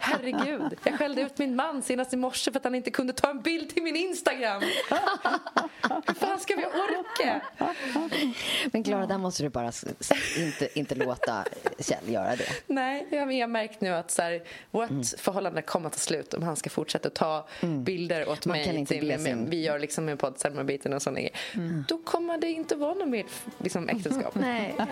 [0.00, 0.74] Herregud.
[0.84, 3.40] Jag skällde ut min man senast i morse för att han inte kunde ta en
[3.40, 4.62] bild till min Instagram.
[6.06, 7.40] Hur fan ska vi orka?
[8.72, 9.72] Men Klara, där måste du bara
[10.38, 11.44] inte, inte låta
[11.78, 12.48] Kjell göra det.
[12.66, 15.02] Nej, jag har märkt nu att så här, vårt Mm.
[15.18, 17.48] förhållande kommer att ta slut om han ska fortsätta ta
[17.84, 18.66] bilder åt Man mig.
[18.66, 21.77] kan inte till, med, Vi gör liksom en podd samarbeten och sådana grejer.
[21.88, 23.26] Då kommer det inte vara något mer
[23.58, 24.34] liksom, äktenskap.
[24.40, 24.74] Nej.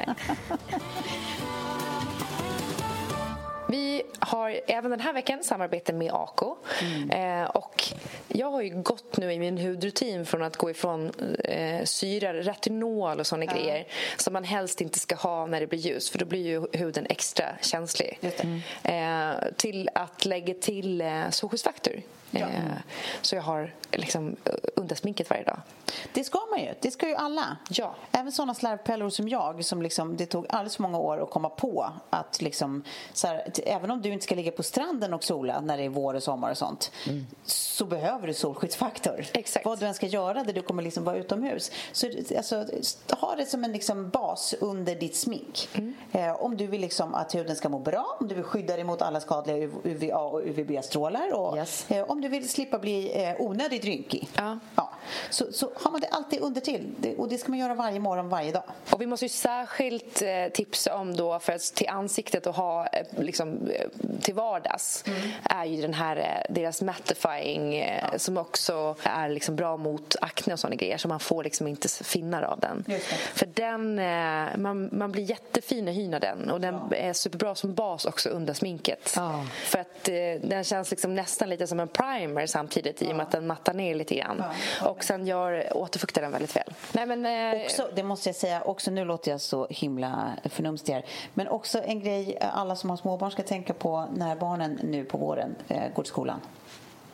[3.68, 6.56] Vi har även den här veckan samarbete med Ako.
[6.82, 7.10] Mm.
[7.42, 7.82] Eh, och
[8.28, 11.12] jag har ju gått nu i min hudrutin från att gå ifrån
[11.44, 15.78] eh, syra, retinol och såna grejer som man helst inte ska ha när det blir
[15.78, 18.18] ljus för då blir ju huden extra känslig.
[18.82, 22.02] Eh, till att lägga till eh, solskyddsfaktor.
[22.32, 22.48] Eh,
[23.22, 25.60] så jag har liksom eh, under sminket varje dag.
[26.12, 26.74] Det ska man ju.
[26.80, 27.56] Det ska ju alla.
[27.70, 27.94] Ja.
[28.12, 31.48] Även sådana slarvpellor som jag som liksom, det tog alldeles för många år att komma
[31.48, 32.84] på att liksom,
[33.24, 36.14] här, även om du inte ska ligga på stranden och sola när det är vår
[36.14, 36.92] och sommar och sånt
[37.44, 39.24] så behöver du solskyddsfaktor.
[39.32, 39.66] Exakt.
[39.66, 41.70] Vad du än ska göra där du kommer liksom vara utomhus.
[41.92, 42.66] Så alltså,
[43.10, 45.68] ha det som en liksom bas under ditt smink.
[46.12, 48.84] Eh, om du vill liksom att huden ska må bra, om du vill skydda dig
[48.84, 51.90] mot alla skadliga UVA och UVB-strålar och Yes.
[51.90, 54.28] eh, om du vill slippa bli eh, onödigt rynkig.
[54.36, 54.58] Ja.
[54.76, 54.90] Ja.
[55.30, 56.94] Så, så har man det alltid under till.
[56.98, 58.64] Det, och det ska man göra varje morgon, varje dag.
[58.90, 62.86] Och vi måste ju särskilt eh, tipsa om då för att till ansiktet att ha
[62.86, 63.86] eh, liksom, eh,
[64.20, 65.04] till vardags
[65.42, 70.52] är ju den här eh, deras mattifying eh, som också är liksom bra mot akne
[70.52, 72.84] och sådana grejer så man får liksom inte finnar av den.
[73.34, 77.54] För den, eh, man, man blir jättefin i hyn av den och den är superbra
[77.54, 79.12] som bas också under sminket.
[79.16, 79.46] Ja.
[79.64, 80.04] För att
[80.42, 83.74] den känns liksom nästan lite som en primer samtidigt i och med att den mattar
[83.74, 84.42] ner lite grann.
[84.82, 86.74] och sen gör, återfuktar den väldigt väl.
[86.92, 90.92] Nej, men, eh, Också, det måste jag säga, också nu låter jag så himla förnumstig
[90.92, 91.04] här.
[91.34, 95.18] Men också en grej alla som har småbarn ska tänka på när barnen nu på
[95.18, 96.40] våren eh, går till skolan.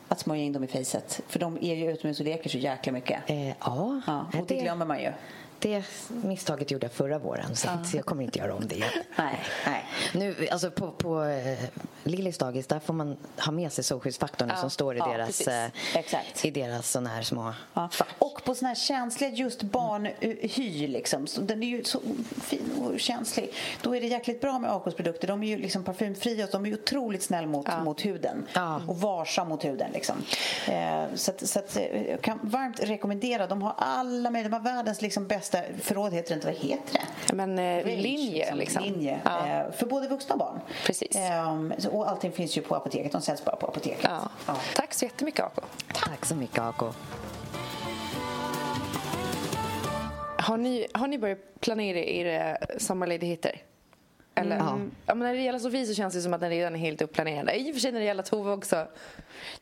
[0.08, 1.20] Att smörja in dem i fejset.
[1.28, 3.30] För de är ju utomhus och leker så jäkla mycket.
[3.30, 5.12] Eh, ja, Ja, och det glömmer man ju.
[5.62, 8.90] Det misstaget gjorde jag förra våren så att jag kommer inte göra om det igen.
[9.16, 9.84] Nej, nej.
[10.14, 11.58] Nu, alltså på, på eh,
[12.04, 15.70] Lillis dagis där får man ha med sig solskyddsfaktorn som står i ja, deras, eh,
[16.42, 17.88] i deras såna här små Ja.
[18.18, 21.26] Och på såna här känsliga just barnhy liksom.
[21.26, 22.00] Så den är ju så
[22.42, 23.54] fin och känslig.
[23.82, 25.28] Då är det jäkligt bra med Acos produkter.
[25.28, 28.46] De är ju liksom parfymfria och de är ju otroligt snäll mot, mot huden.
[28.86, 30.16] Och varsam mot huden liksom.
[30.68, 33.46] Eh, så att, så att, eh, jag kan varmt rekommendera.
[33.46, 36.92] De har alla med, de har världens liksom bästa förråd heter det inte, vad heter
[37.28, 37.34] det?
[37.34, 38.82] Men eh, Range, linje liksom.
[38.84, 39.20] Linje.
[39.24, 39.46] Ja.
[39.48, 40.60] Eh, för både vuxna och barn.
[40.86, 41.16] Precis.
[41.16, 43.12] Ehm, så- och allting finns ju på apoteket.
[43.12, 44.10] De säljs bara på apoteket.
[44.46, 44.56] Ja.
[44.74, 45.60] Tack så jättemycket Ako.
[45.94, 46.92] Tack så mycket Ako.
[50.38, 53.62] Har ni, har ni börjat planera era sommarledigheter?
[54.34, 54.56] Eller?
[54.56, 54.78] Ja.
[55.06, 55.14] ja.
[55.14, 57.50] men när det gäller Sofie så känns det som att den redan är helt uppplanerad.
[57.56, 58.86] I och för sig när det gäller Tove också.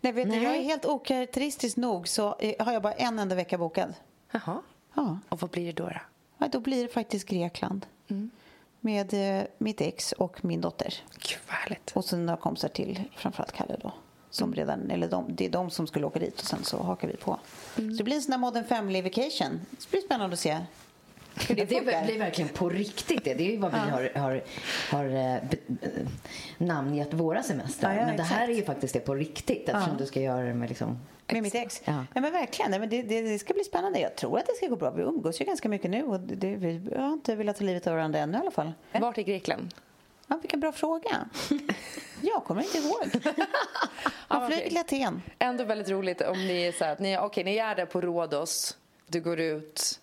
[0.00, 0.42] Nej, vet Du, Nej.
[0.44, 3.94] jag är helt okaraktäristisk nog så eh, har jag bara en enda vecka bokad.
[4.32, 4.62] Jaha.
[4.94, 5.18] Ja.
[5.28, 5.84] Och vad blir det då?
[5.88, 5.96] då?
[6.38, 7.86] Ja, då blir det faktiskt Grekland.
[8.80, 10.94] Med eh, mitt ex och min dotter.
[11.18, 11.92] Gud vad härligt.
[11.94, 13.92] Och sen några kompisar till, framförallt Kalle då.
[14.30, 17.08] Som redan, eller de, det är de som skulle åka dit och sen så hakar
[17.08, 17.38] vi på.
[17.74, 19.60] Så det blir en sån här Modern Family Vacation.
[19.70, 20.58] Det blir spännande att se
[21.48, 23.34] hur det Det blir verkligen på riktigt det.
[23.34, 24.42] Det är ju vad vi har, har,
[24.90, 25.76] har eh, b-
[26.58, 27.92] namngett våra semestrar.
[27.94, 28.50] Ja, ja, men det här exakt.
[28.50, 30.98] är ju faktiskt det på riktigt eftersom du ska göra det med liksom...
[31.32, 31.82] Med mitt ex?
[31.84, 32.04] Ja.
[32.14, 32.20] Ja.
[32.20, 32.70] men verkligen.
[32.70, 34.00] Nej, men det, det, det ska bli spännande.
[34.00, 34.90] Jag tror att det ska gå bra.
[34.90, 37.94] Vi umgås ju ganska mycket nu och det, vi har inte velat ta livet av
[37.94, 38.72] varandra ännu i alla fall.
[38.92, 39.74] Vart i Grekland?
[40.26, 41.28] Ja, vilken bra fråga.
[42.20, 43.04] Jag kommer inte ihåg.
[44.28, 45.22] Man flyger till Aten.
[45.38, 48.00] Ändå väldigt roligt om ni är så här att ni, okej, ni är där på
[48.00, 48.76] Rhodos.
[49.06, 50.00] Du går ut.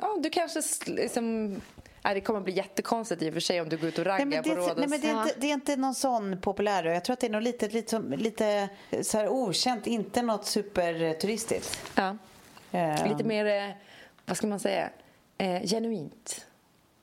[0.00, 1.56] Ja, du kanske liksom...
[2.06, 4.26] Nej, det kommer bli jättekonstigt i och för sig om du går ut och raggar
[4.26, 4.76] Nej, men det, på Rhodos.
[4.76, 6.84] nej, men det, är inte, det är inte någon sån populär.
[6.84, 8.68] Jag tror att det är nog lite, lite, lite
[9.02, 9.86] så här okänt.
[9.86, 11.80] Inte något superturistigt.
[11.94, 12.16] Ja.
[12.72, 13.74] Eh, Lite mer, eh,
[14.26, 14.90] vad ska man säga,
[15.38, 16.46] eh, genuint.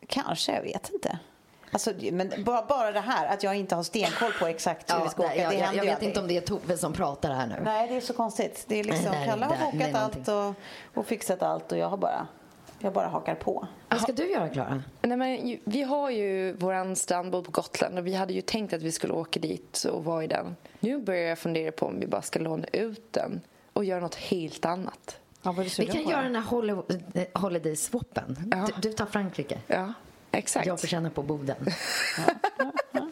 [0.07, 1.19] Kanske, jag vet inte.
[1.71, 5.09] Alltså, men bara, bara det här att jag inte har stenkoll på exakt hur vi
[5.09, 5.29] ska åka.
[5.33, 6.09] nej, jag, det jag, händer jag vet aldrig.
[6.09, 7.55] inte om det är Tove som pratar här nu.
[7.63, 8.65] Nej, det är så konstigt.
[8.67, 10.53] Det är liksom, Nej, Kalle har bokat allt och,
[10.99, 12.27] och fixat allt och jag har bara,
[12.83, 13.67] jag bara hakar på.
[13.89, 14.83] Vad ska du göra, Klara?
[15.01, 18.73] Nej, men, ju- vi har ju vår strandbod på Gotland och vi hade ju tänkt
[18.73, 20.55] att vi skulle åka dit och vara i den.
[20.79, 23.41] Nu börjar jag fundera på om vi bara ska låna ut den
[23.73, 25.19] och göra något helt annat.
[25.41, 28.37] Ja, Vi kan på göra den här holiday, eh, holiday swappen.
[28.51, 28.67] Ja.
[28.81, 29.59] Du, du tar Frankrike.
[29.67, 29.93] Ja,
[30.31, 30.65] exakt.
[30.67, 31.55] Jag får känna på Boden.
[32.91, 33.09] ja.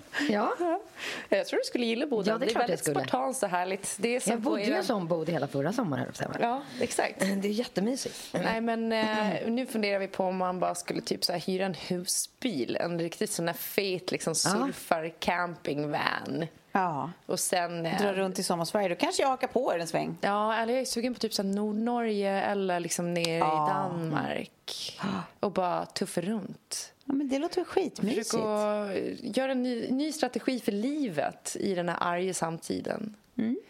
[1.29, 2.31] Jag tror du skulle gilla Boden.
[2.34, 2.99] Ja, det är det är väldigt skulle.
[2.99, 3.97] spartanskt och härligt.
[3.99, 6.12] Det är som Jag bodde ju en sån bod hela förra sommaren.
[6.41, 7.19] Ja, exakt.
[7.19, 8.29] Det är jättemysigt.
[8.31, 11.65] Nej, men eh, nu funderar vi på om man bara skulle typ så här hyra
[11.65, 12.75] en husbil.
[12.79, 16.47] En riktigt sån här fet liksom surfar campingvan.
[16.71, 17.12] Ja.
[17.25, 17.86] Och sen...
[17.86, 18.89] eh, Dra runt i sommarsverige.
[18.89, 20.17] Då kanske jag hakar på er en sväng.
[20.21, 23.67] Ja, eller jag är sugen på typ så Nordnorge eller liksom nere Ja.
[23.69, 24.99] i Danmark.
[25.39, 26.93] Och bara tuffa runt.
[27.12, 28.30] Ja, men det låter väl skitmysigt.
[28.30, 33.15] Försöka göra en ny, ny strategi för livet i den här arga samtiden.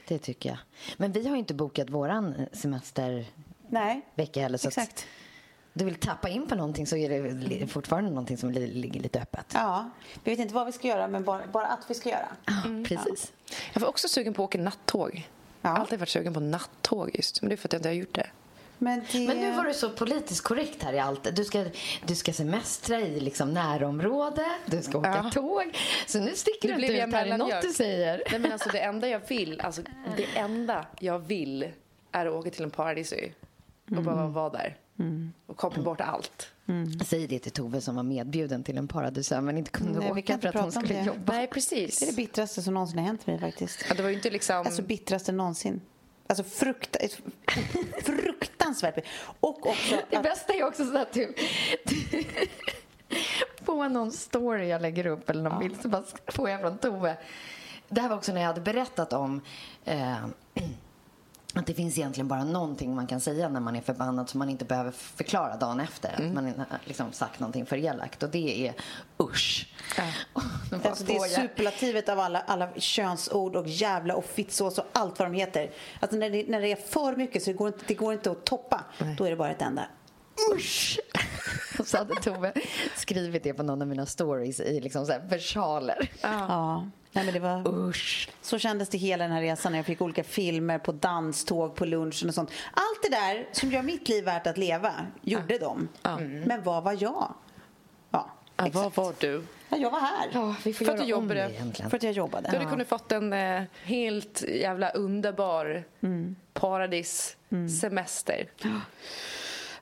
[0.08, 0.58] Det tycker jag.
[0.97, 3.32] Men vi har ju inte bokat våran semestervecka
[3.69, 4.01] Nej,
[4.36, 4.58] heller.
[4.58, 4.91] Så exakt.
[4.91, 5.06] Att
[5.73, 7.10] du vill tappa in på någonting så är
[7.60, 9.45] det fortfarande någonting som li- ligger lite öppet.
[9.54, 9.89] Ja,
[10.23, 12.27] vi vet inte vad vi ska göra, men bara, bara att vi ska göra.
[12.88, 13.34] Precis.
[13.73, 15.12] Jag var också sugen på att åka nattåg.
[15.15, 15.23] Ja.
[15.62, 17.41] Jag har alltid varit sugen på nattåg just.
[17.41, 18.27] Men det är för att jag inte har gjort det.
[18.84, 19.28] Men, det...
[19.28, 21.36] Men nu var du så politiskt korrekt här i allt.
[21.36, 21.65] Du ska,
[22.06, 25.30] du ska semestra i liksom närområde, du ska åka Ja.
[25.34, 25.78] tåg.
[26.08, 28.24] Så nu sticker du inte ut här i något du säger.
[28.32, 29.82] Nej, men alltså det enda jag vill, alltså
[30.17, 31.67] det enda jag vill
[32.12, 33.30] är att åka till en paradisö
[33.98, 34.78] och bara vara där.
[35.46, 36.48] Och koppla bort allt.
[37.06, 40.38] Säg det till Tove som var medbjuden till en paradisö men inte kunde Nej, åka
[40.38, 41.04] för att hon skulle det.
[41.06, 41.34] jobba.
[41.34, 42.00] Nej, precis.
[42.00, 43.86] Det är det bittraste som någonsin har hänt mig faktiskt.
[43.89, 44.56] Ja, det var ju inte liksom...
[44.58, 45.82] Alltså bittraste någonsin.
[46.32, 47.00] Alltså frukta,
[48.02, 49.06] fruktansvärt.
[49.39, 51.36] Och också Det att, bästa är också så att du,
[51.84, 52.24] du
[53.65, 57.17] på någon story jag lägger upp eller någon bild så bara får jag från Tove.
[57.88, 59.41] Det här var också när jag hade berättat om
[59.86, 60.26] eh,
[61.53, 64.49] att det finns egentligen bara någonting man kan säga när man är förbannad som man
[64.49, 66.13] inte behöver förklara dagen efter.
[66.13, 68.73] Att man har liksom sagt någonting för elakt och det är
[69.19, 69.67] usch.
[70.69, 75.19] Bara alltså, det är superlativet av alla, alla könsord och jävla och fittsås och allt
[75.19, 75.71] vad de heter.
[75.99, 78.31] Alltså när det, när det är för mycket så det går inte, det går inte
[78.31, 78.83] att toppa.
[79.17, 79.85] Då är det bara ett enda.
[80.55, 80.99] usch.
[81.85, 82.54] Så hade Tove
[82.95, 86.12] skrivit det på någon av mina stories i liksom så versaler.
[86.21, 86.85] Ja.
[87.13, 87.67] Nej, men det var...
[87.89, 88.29] Usch.
[88.41, 91.85] Så kändes det hela den här resan när jag fick olika filmer på danståg, på
[91.85, 92.51] lunchen och sånt.
[92.73, 94.91] Allt det där som gör mitt liv värt att leva
[95.21, 95.87] gjorde de.
[96.45, 97.33] Men vad var jag?
[98.12, 98.25] Ja,
[98.57, 98.75] Ja, exakt.
[98.75, 99.43] vad var du?
[99.69, 100.29] Ja, jag var här.
[100.33, 101.39] Ja, vi får För att det jobbade.
[101.51, 101.89] egentligen.
[101.89, 102.49] För att jag jobbade.
[102.51, 105.83] Du hade kunnat fått en eh, helt jävla underbar
[106.53, 107.37] paradis
[107.81, 108.47] semester.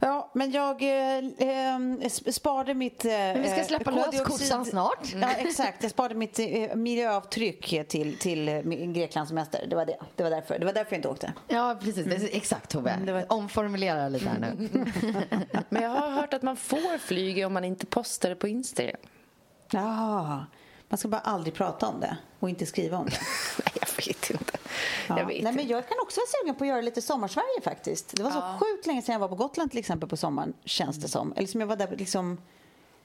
[0.01, 3.05] Ja, men jag eh, eh, sparade mitt...
[3.05, 5.13] Eh, Men vi ska släppa lös koldioxid- kossan snart.
[5.21, 5.83] Ja, exakt.
[5.83, 9.65] Jag sparade mitt eh, miljöavtryck till, till eh, Greklands semester.
[9.69, 9.97] Det var det.
[10.15, 11.33] Det var därför, det var därför jag inte åkte.
[11.47, 12.05] Ja, precis.
[12.05, 12.27] Mm.
[12.31, 13.25] Exakt, Tove.
[13.29, 14.69] Omformulera lite här nu.
[15.69, 18.97] Men jag har hört att man får flyga om man inte postar det på Instagram.
[19.71, 20.45] Ja,
[20.89, 23.11] man ska bara aldrig prata om det och inte skriva om det.
[23.65, 24.57] Nej, jag vet inte.
[25.07, 25.19] Ja.
[25.19, 28.15] Jag vet Nej, men jag kan också vara sugen på att göra lite sommarsverige faktiskt.
[28.15, 30.97] Det var så sjukt länge sedan jag var på Gotland till exempel på sommaren, känns
[30.97, 31.33] det som.
[31.35, 32.37] Eller som jag var där liksom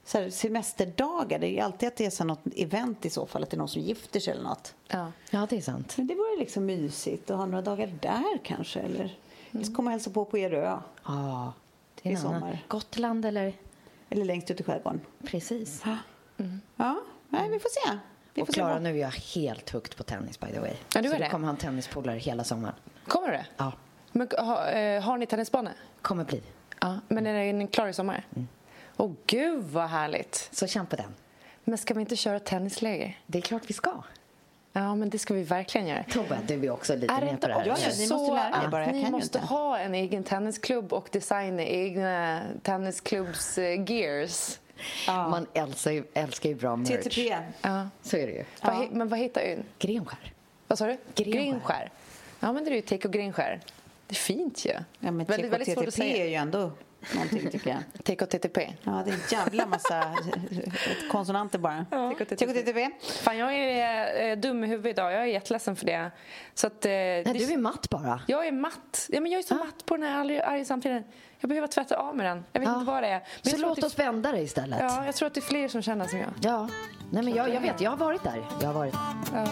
[0.05, 1.39] så här, semesterdagar.
[1.39, 3.57] Det är ju alltid att det är så något event i så fall, att det
[3.57, 4.75] är någon som gifter sig eller något.
[4.89, 5.13] Ja.
[5.31, 5.95] Ja, det är sant.
[5.97, 8.81] Men det vore liksom mysigt att ha några dagar där kanske.
[8.81, 9.19] Eller
[9.51, 9.75] mm.
[9.75, 10.79] komma och hälsa på på er ö.
[11.05, 11.53] Ja,
[12.03, 12.41] det är I en annan.
[12.41, 12.65] sommar.
[12.69, 13.55] Gotland eller?
[14.11, 15.01] Eller längst ut i skärgården.
[15.25, 15.83] Precis.
[16.77, 17.01] Ja,
[17.35, 17.99] nej, vi får se.
[18.35, 20.73] Vi Och Klara, nu är jag helt hooked på tennis by the way.
[20.95, 21.31] Ja, du Så är du det?
[21.31, 22.75] kommer ha en tennispolare hela sommaren.
[23.09, 23.47] Kommer det?
[23.57, 23.73] Ja,
[24.13, 25.71] Men, ha, eh, har ni tennisbana?
[26.03, 26.43] kommer bli.
[26.81, 26.99] Ja.
[27.09, 28.27] Men är den klar i sommar?
[28.97, 30.49] Åh, gud vad härligt.
[30.53, 31.15] Så känn på den.
[31.65, 33.19] Men ska vi inte köra tennisläger?
[33.27, 34.03] Det är klart vi ska.
[34.73, 36.05] Ja, men det ska vi verkligen göra.
[36.11, 37.67] Tobbe, du är också lite Är med på inte det här.
[37.67, 40.93] Ja, ni så måste lära er att bara, jag ni måste ha en egen tennisklubb
[40.93, 43.77] och designa egna tennisklubbs eh,
[45.07, 45.31] gears?
[45.31, 46.89] Man älskar ju, älskar ju bra merch.
[47.05, 47.37] TTP.
[47.63, 47.89] Ja.
[48.03, 48.45] Så är det ju.
[48.63, 49.65] Vad he- men vad heter ön?
[49.79, 50.33] Grenskär.
[50.67, 50.97] Vad sa du?
[51.25, 51.91] Grenskär.
[52.41, 53.61] Ja, men det är ju och Grenskär.
[54.07, 54.71] Det är fint ju.
[54.73, 56.71] Ja, men väldigt, väldigt svårt att TTP är ju ändå
[57.15, 57.79] någonting tycker jag.
[58.05, 58.73] Take och TTP.
[58.83, 60.15] Ja, det är en jävla massa
[61.11, 61.87] konsonanter bara.
[62.29, 62.91] TTP.
[63.23, 65.13] Fan, jag är eh, dum i huvudet idag.
[65.13, 66.11] Jag är jätteledsen för det.
[66.55, 68.21] Så att, eh, Nej, det- du är matt bara.
[68.27, 69.07] Jag är matt.
[69.09, 71.05] Ja, men jag är så matt på den här arga, arga samtiden.
[71.39, 72.45] Jag behöver tvätta av med den.
[72.53, 72.75] Jag vet Ja.
[72.75, 73.19] inte vad det är.
[73.19, 74.79] Men jag Så låt oss vända det istället.
[74.81, 76.29] Ja, jag tror att det är fler som känner som jag.
[76.41, 76.69] Ja.
[77.11, 78.43] Nej, men jag, jag vet, jag har varit där.
[78.61, 78.95] Jag har varit.
[79.35, 79.47] Ja.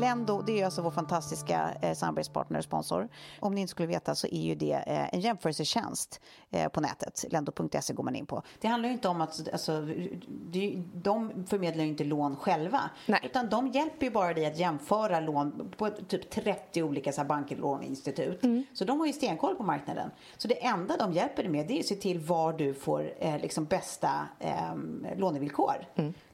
[0.00, 3.08] Lendo, det är alltså vår fantastiska eh, samarbetspartner och sponsor.
[3.40, 6.20] Om ni inte skulle veta så är ju det eh, en jämförelsetjänst
[6.50, 7.24] eh, på nätet.
[7.30, 8.42] Lendo.se går man in på.
[8.60, 9.80] Det handlar ju inte om att, alltså,
[10.28, 12.90] det, de förmedlar ju inte lån själva.
[13.06, 13.20] Nej.
[13.24, 17.28] Utan de hjälper ju bara dig att jämföra lån på typ 30 olika så här,
[17.28, 18.40] banker, låneinstitut.
[18.72, 20.10] Så de har ju stenkoll på marknaden.
[20.36, 23.12] Så det enda de hjälper dig med det är att se till var du får
[23.18, 24.74] eh, liksom bästa eh,
[25.16, 25.74] lånevillkor.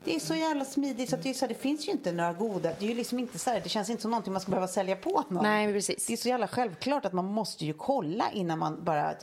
[0.06, 2.12] Det är så jävla smidigt så att det, är så här, det finns ju inte
[2.12, 4.42] några goda, det är ju liksom inte så här, det känns inte som någonting man
[4.42, 5.42] ska behöva sälja på någon.
[5.42, 6.06] Nej, precis.
[6.06, 9.14] Det är så jävla självklart att man måste ju kolla innan man bara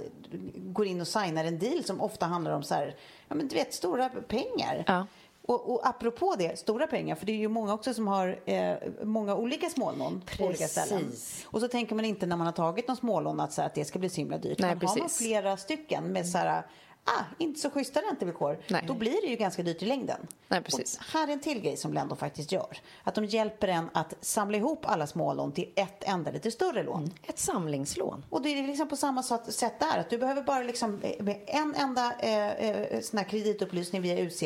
[0.55, 2.95] går in och signar en deal som ofta handlar om så här,
[3.27, 4.83] ja men du vet stora pengar.
[4.87, 5.07] Ja.
[5.45, 8.75] Och, och apropå det, stora pengar, för det är ju många också som har eh,
[9.03, 11.05] många olika smålån på olika ställen.
[11.05, 11.45] Precis.
[11.47, 13.75] Och så tänker man inte när man har tagit någon smålån att, så här, att
[13.75, 14.59] det ska bli så himla dyrt.
[14.59, 15.17] Nej, Men har man precis.
[15.17, 16.63] flera stycken med så här,
[17.03, 18.83] ah, inte så schyssta räntevillkor, Nej.
[18.87, 20.27] då blir det ju ganska dyrt i längden.
[20.47, 20.97] Nej, precis.
[20.97, 22.77] Och här är en till grej som Lendo faktiskt gör.
[23.03, 27.11] Att de hjälper en att samla ihop alla smålån till ett enda lite större lån.
[27.23, 28.25] Ett samlingslån.
[28.29, 29.97] Och det är liksom på samma sätt där.
[29.97, 34.23] Att du behöver bara liksom eh, med en enda eh, eh, sån här kreditupplysning via
[34.23, 34.43] UC.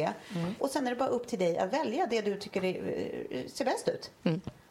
[0.60, 3.48] Och sen är det bara upp till dig att välja det du tycker är, eh,
[3.48, 4.12] ser bäst ut.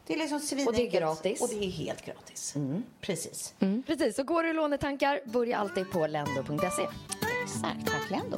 [0.07, 0.67] Det är liksom svinenkelt.
[0.67, 1.41] Och det är gratis.
[1.41, 2.55] Och det är helt gratis.
[3.01, 3.53] Precis.
[3.85, 6.87] Precis, så går du i lånetankar, börja alltid på lendo.se.
[7.47, 7.85] Exakt.
[7.85, 8.37] Tack Lendo.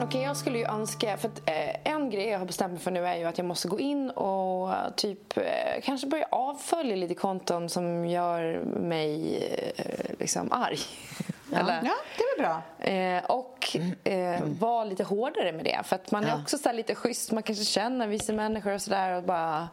[0.00, 1.16] Okej, jag skulle ju önska...
[1.16, 3.44] För att, eh, en grej jag har bestämt mig för nu är ju att jag
[3.46, 5.44] måste gå in och typ eh,
[5.82, 9.36] kanske börja avfölja lite konton som gör mig
[9.76, 10.78] eh, liksom arg.
[11.52, 12.62] Eller, Ja, det är bra.
[12.92, 15.80] Eh, och eh, vara lite hårdare med det.
[15.84, 16.40] För att man är Ja.
[16.42, 17.32] också så lite schysst.
[17.32, 19.68] Man kanske känner vissa människor och sådär och bara...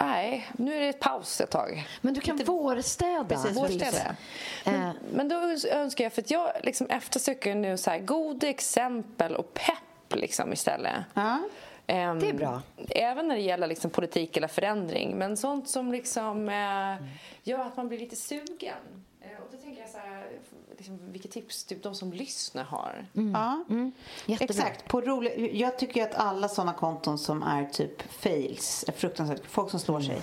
[0.00, 1.86] Nej, nu är det paus ett tag.
[2.00, 3.24] Men du kan vårstäda.
[3.24, 4.16] Precis, vårstäda.
[4.64, 5.36] Men, men då
[5.72, 10.52] önskar jag, för att jag liksom eftersöker nu så här goda exempel och pepp liksom
[10.52, 10.96] istället.
[11.14, 11.38] Ja.
[11.86, 12.62] Ehm, Det är bra.
[12.88, 15.18] Även när det gäller liksom politik eller förändring.
[15.18, 17.06] Men sånt som liksom eh,
[17.42, 19.04] gör att man blir lite sugen.
[19.52, 20.28] Då tänker jag så här,
[20.78, 23.06] liksom, vilket tips typ de som lyssnar har.
[23.12, 23.64] Ja,
[24.26, 24.54] Jättebra.
[24.54, 24.88] exakt.
[24.88, 29.70] På rolig, jag tycker att alla sådana konton som är typ fails, är fruktansvärt, folk
[29.70, 30.22] som slår sig.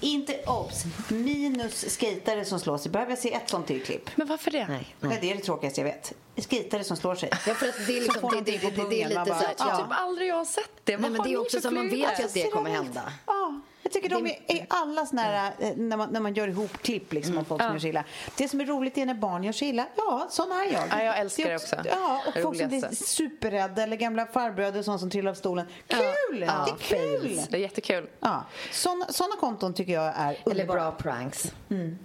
[0.00, 2.92] Inte obs, minus skejtare som slår sig.
[2.92, 4.10] Behöver jag se ett sånt till klipp?
[4.16, 4.66] Men varför det?
[4.68, 5.18] Nej, Nej.
[5.20, 6.12] det är det tråkigaste jag vet.
[6.50, 7.30] Skejtare som slår sig.
[7.32, 9.26] Ja, för att det är, Som liksom, det, det, på det, det är lite bara,
[9.26, 9.76] så här, ja.
[9.78, 10.98] typ aldrig jag har sett det.
[10.98, 13.12] Nej, men det är också så man vet ju att det kommer hända.
[13.26, 13.60] Ja,
[13.92, 16.82] Jag tycker de är, är alla såna här, eh, när man, när man gör ihop
[16.82, 17.74] klipp liksom, av folk som Ja.
[17.74, 18.04] gör sig illa.
[18.36, 19.86] Det som är roligt är när barn gör sig illa.
[19.96, 20.84] Ja, sån är jag.
[20.90, 21.76] Ja, jag älskar det också.
[21.84, 25.66] Ja, och Det folk som blir superrädda eller gamla farbröder sånt som trillar av stolen.
[25.86, 26.44] Kul!
[26.48, 27.20] Ja, det är kul!
[27.20, 27.48] fails.
[27.48, 28.08] Det är jättekul.
[28.20, 30.80] Ja, såna, såna konton tycker jag är Eller underbara.
[30.80, 31.52] bra pranks.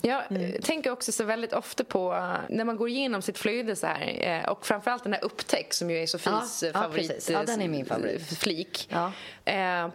[0.02, 3.76] Jag eh, tänker också så väldigt ofta på eh, när man går igenom sitt flöde
[3.76, 7.08] så här eh, och framförallt den här upptäck som ju är Sofies Ja, ja, favorit
[7.10, 7.30] precis.
[7.30, 8.40] Ja, den är min favorit.
[8.40, 8.90] flik.
[8.92, 9.12] Ja.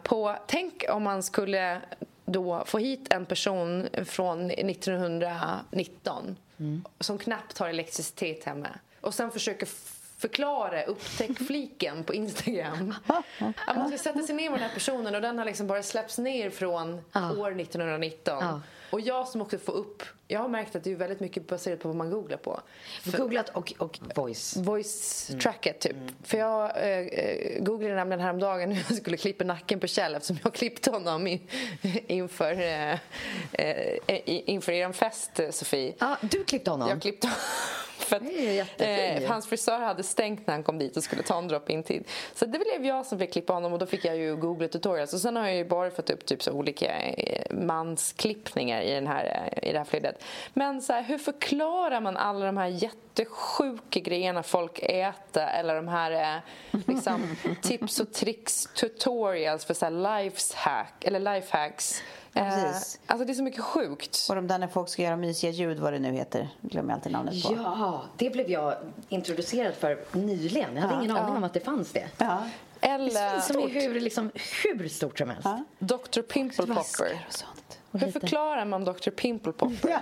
[0.03, 1.80] På, tänk om man skulle
[2.25, 6.37] då få hit en person från 1919
[7.01, 8.69] som knappt har elektricitet hemma
[9.01, 12.95] och sen försöker f- förklara upptäck-fliken på Instagram.
[13.67, 15.83] Att man ska sätta sig ner med den här personen och den har liksom bara
[15.83, 17.33] släppts ner från Ja.
[17.33, 18.39] år 1919.
[18.41, 18.61] Ja.
[18.91, 21.81] Och jag som också får upp, jag har märkt att det är väldigt mycket baserat
[21.81, 22.61] på vad man googlar på.
[23.05, 24.57] Googlat och, och voice.
[24.57, 25.97] Voice tracket typ.
[26.23, 30.39] För jag eh, eh, googlade nämligen häromdagen hur jag skulle klippa nacken på Kjell eftersom
[30.45, 31.43] jag klippte honom i,
[32.07, 32.93] inför, eh,
[33.53, 35.95] eh, inför er fest, Sofie.
[35.99, 36.89] Ja, du klippte honom.
[36.89, 37.31] Jag klippte
[38.03, 41.49] för att, eh, hans frisör hade stängt när han kom dit och skulle ta en
[41.49, 42.05] drop-in tid.
[42.35, 45.15] Så det blev jag som fick klippa honom och då fick jag ju googla tutorials.
[45.15, 49.07] Och sen har jag ju bara fått upp typ så olika eh, mansklippningar i, den
[49.07, 50.25] här, eh, i det här flödet.
[50.55, 55.89] Men så här, hur förklarar man alla de här jättesjuka grejerna folk äter eller de
[55.89, 56.41] här eh,
[56.87, 62.03] liksom, tips och tricks tutorials för så här lifehack, eller lifehacks.
[62.33, 63.01] Ja, Eh, precis.
[63.07, 64.27] alltså det är så mycket sjukt.
[64.29, 66.49] Och de där när folk ska göra mysiga ljud, vad det nu heter.
[66.63, 67.55] Glömmer jag alltid namnet på.
[67.57, 68.75] Ja, det blev jag
[69.09, 70.77] introducerad för nyligen.
[70.77, 72.09] Jag hade ingen aning om att det fanns det.
[72.19, 72.43] Ja.
[72.81, 74.31] Eller Som är hur, liksom,
[74.65, 75.45] hur stort som helst.
[75.45, 75.65] Ja.
[75.79, 77.27] Dr Pimple Popper.
[77.93, 79.99] Hur förklarar man Dr Pimple Popper?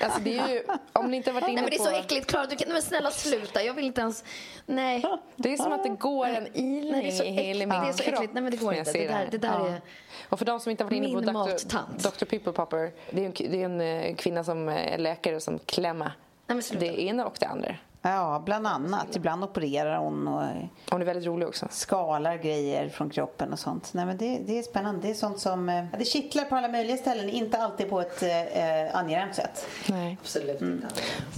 [0.00, 0.62] alltså det är ju,
[0.92, 1.84] om ni inte har varit inne Nej men det är på...
[1.84, 4.24] så äckligt Klara, du kan, nej, men snälla sluta, jag vill inte ens,
[4.66, 5.04] nej.
[5.36, 7.68] Det är som att det går en ilning Nej, det är så i hela min
[7.68, 8.14] Det är så kropp.
[8.14, 8.34] äckligt.
[8.34, 8.92] Nej, men det går inte.
[8.92, 9.80] Det där- det där är-
[10.28, 12.02] Och för de som inte har varit inne på mattant.
[12.02, 15.40] Dr, Dr Pimple Popper, det är en, det är en eh, kvinna som är läkare
[15.40, 16.12] som klämmer.
[16.46, 16.84] Nej, men sluta.
[16.86, 17.76] det ena och det andra.
[18.06, 19.16] Ja, bland annat.
[19.16, 20.42] Ibland opererar hon och
[20.90, 21.66] Hon är väldigt rolig också.
[21.70, 23.90] skalar grejer från kroppen och sånt.
[23.94, 25.00] Nej, men det, det är spännande.
[25.02, 28.22] Det är sånt som eh, det kittlar på alla möjliga ställen, inte alltid på ett
[28.22, 29.66] eh, angenämt sätt.
[29.88, 30.18] Nej.
[30.20, 30.86] Absolut inte.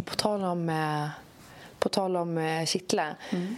[0.04, 1.08] På tal om, eh,
[1.86, 3.16] på tal om eh, kittla.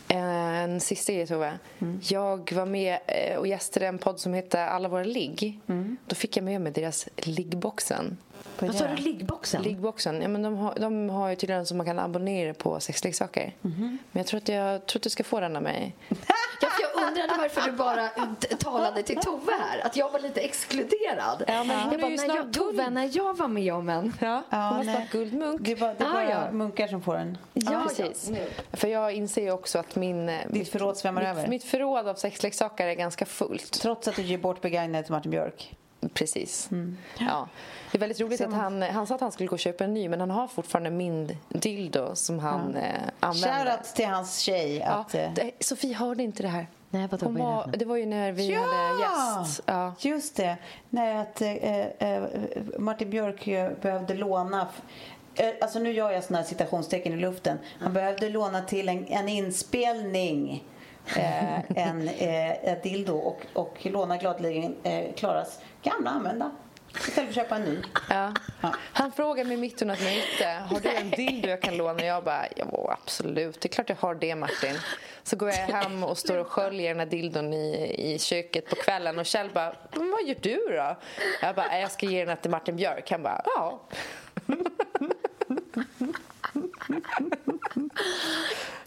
[0.08, 1.58] En sista grej Tove.
[2.02, 5.60] Jag var med eh, och gästade en podd som heter Alla våra ligg.
[6.06, 8.16] Då fick jag med mig deras liggboxen.
[8.58, 9.62] Vad sa du, liggboxen?
[9.62, 13.54] Liggboxen, ja, men de, har, de har ju tydligen så man kan abonnera på sexleksaker.
[13.62, 15.94] Men jag tror, att jag tror att du ska få den av mig.
[16.60, 16.70] Jag
[17.08, 18.08] undrade varför du bara
[18.58, 19.86] talade till Tove här.
[19.86, 21.44] Att jag var lite exkluderad.
[21.46, 24.14] Ja, men hon jag är bara, när jag, Tove, när jag var med om en...
[24.20, 24.96] Ja, hon nej.
[24.96, 25.60] snart guldmunk.
[25.64, 26.50] Det är bara, det är Ah, bara ja.
[26.52, 27.38] munkar som får den.
[27.54, 28.30] Ja, precis.
[28.72, 31.48] För jag inser ju också att min, eh, Ditt förråd svämmar mitt, över.
[31.48, 33.72] mitt förråd av sexleksaker är ganska fullt.
[33.80, 35.74] Trots att du ger bort begagnade till Martin Björk.
[36.14, 36.68] Precis.
[37.18, 37.48] Ja.
[37.92, 39.94] Det är väldigt roligt att han, han sa att han skulle gå och köpa en
[39.94, 43.64] ny men han har fortfarande min dildo som han eh, använder.
[43.64, 44.76] Shoutout till hans tjej.
[44.76, 46.66] Ja, Att, eh, det, Sofie hörde inte det här.
[46.90, 48.60] Nej, Hon vad det var, det var ju när vi Ja!
[48.60, 49.60] hade gäst.
[49.66, 49.94] Ja.
[49.98, 50.56] Just det.
[50.90, 52.22] När att, eh, eh,
[52.78, 54.66] Martin Björk eh, behövde låna
[55.34, 57.58] eh, Alltså nu gör jag såna här citationstecken i luften.
[57.80, 60.64] Han behövde låna till en, en inspelning
[61.16, 66.50] eh, en eh, ett dildo och, och låna gladeligen eh, Klaras gamla använda.
[66.94, 67.78] Istället för att köpa en ny.
[68.10, 68.32] Ja.
[68.92, 72.04] Han frågade mig mitt under ett möte, har du en dildo jag kan låna?
[72.04, 74.74] Jag bara, ja absolut, det är klart jag har det Martin.
[75.22, 78.76] Så går jag hem och står och sköljer den här dildon i, i köket på
[78.76, 80.96] kvällen och Kjell bara, men vad gör du då?
[81.42, 83.10] Jag bara, "Nej, jag ska ge den här till Martin Björk.
[83.10, 83.80] Han bara, ja.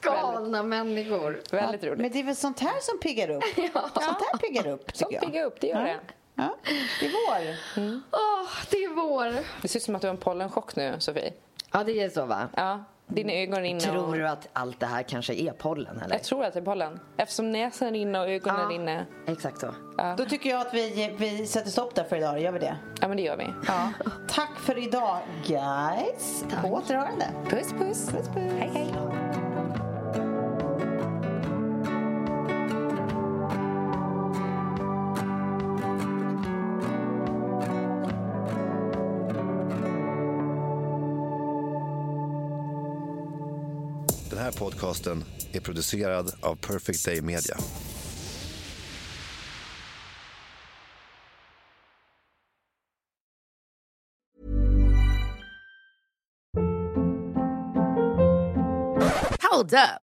[0.02, 1.41] Galna människor.
[1.52, 1.99] Väldigt roligt.
[1.99, 3.43] Men det är väl sånt här som piggar upp?
[3.93, 5.22] Sånt här piggar upp tycker Sånt jag.
[5.24, 5.99] piggar upp, det gör det.
[6.41, 6.55] Ja,
[6.99, 7.55] det är vår.
[8.11, 9.45] Åh, det är vår.
[9.61, 11.33] Det ser ut som att du har en pollenchock nu, Sofie.
[11.71, 12.47] Ja, det är så va?
[12.55, 14.13] Ja, dina ögon är inne Tror och...
[14.13, 16.15] du att allt det här kanske är pollen eller?
[16.15, 16.99] Jag tror att det är pollen.
[17.17, 19.05] Eftersom näsan är inne och ögonen är inne.
[19.27, 19.73] Exakt så.
[20.17, 22.41] Då tycker jag att vi, vi sätter stopp där för idag.
[22.41, 22.77] Gör vi det?
[23.01, 23.47] Ja, men det gör vi.
[23.67, 23.91] Ja.
[24.27, 26.45] Tack för idag guys.
[26.61, 27.25] På återhörande.
[27.49, 28.09] Puss, puss.
[28.09, 28.53] Puss, puss.
[28.59, 29.20] Hej, hej.
[44.52, 45.24] Här podcasten
[45.54, 47.58] är producerad av Perfect Day Media.
[59.52, 60.11] Hold up.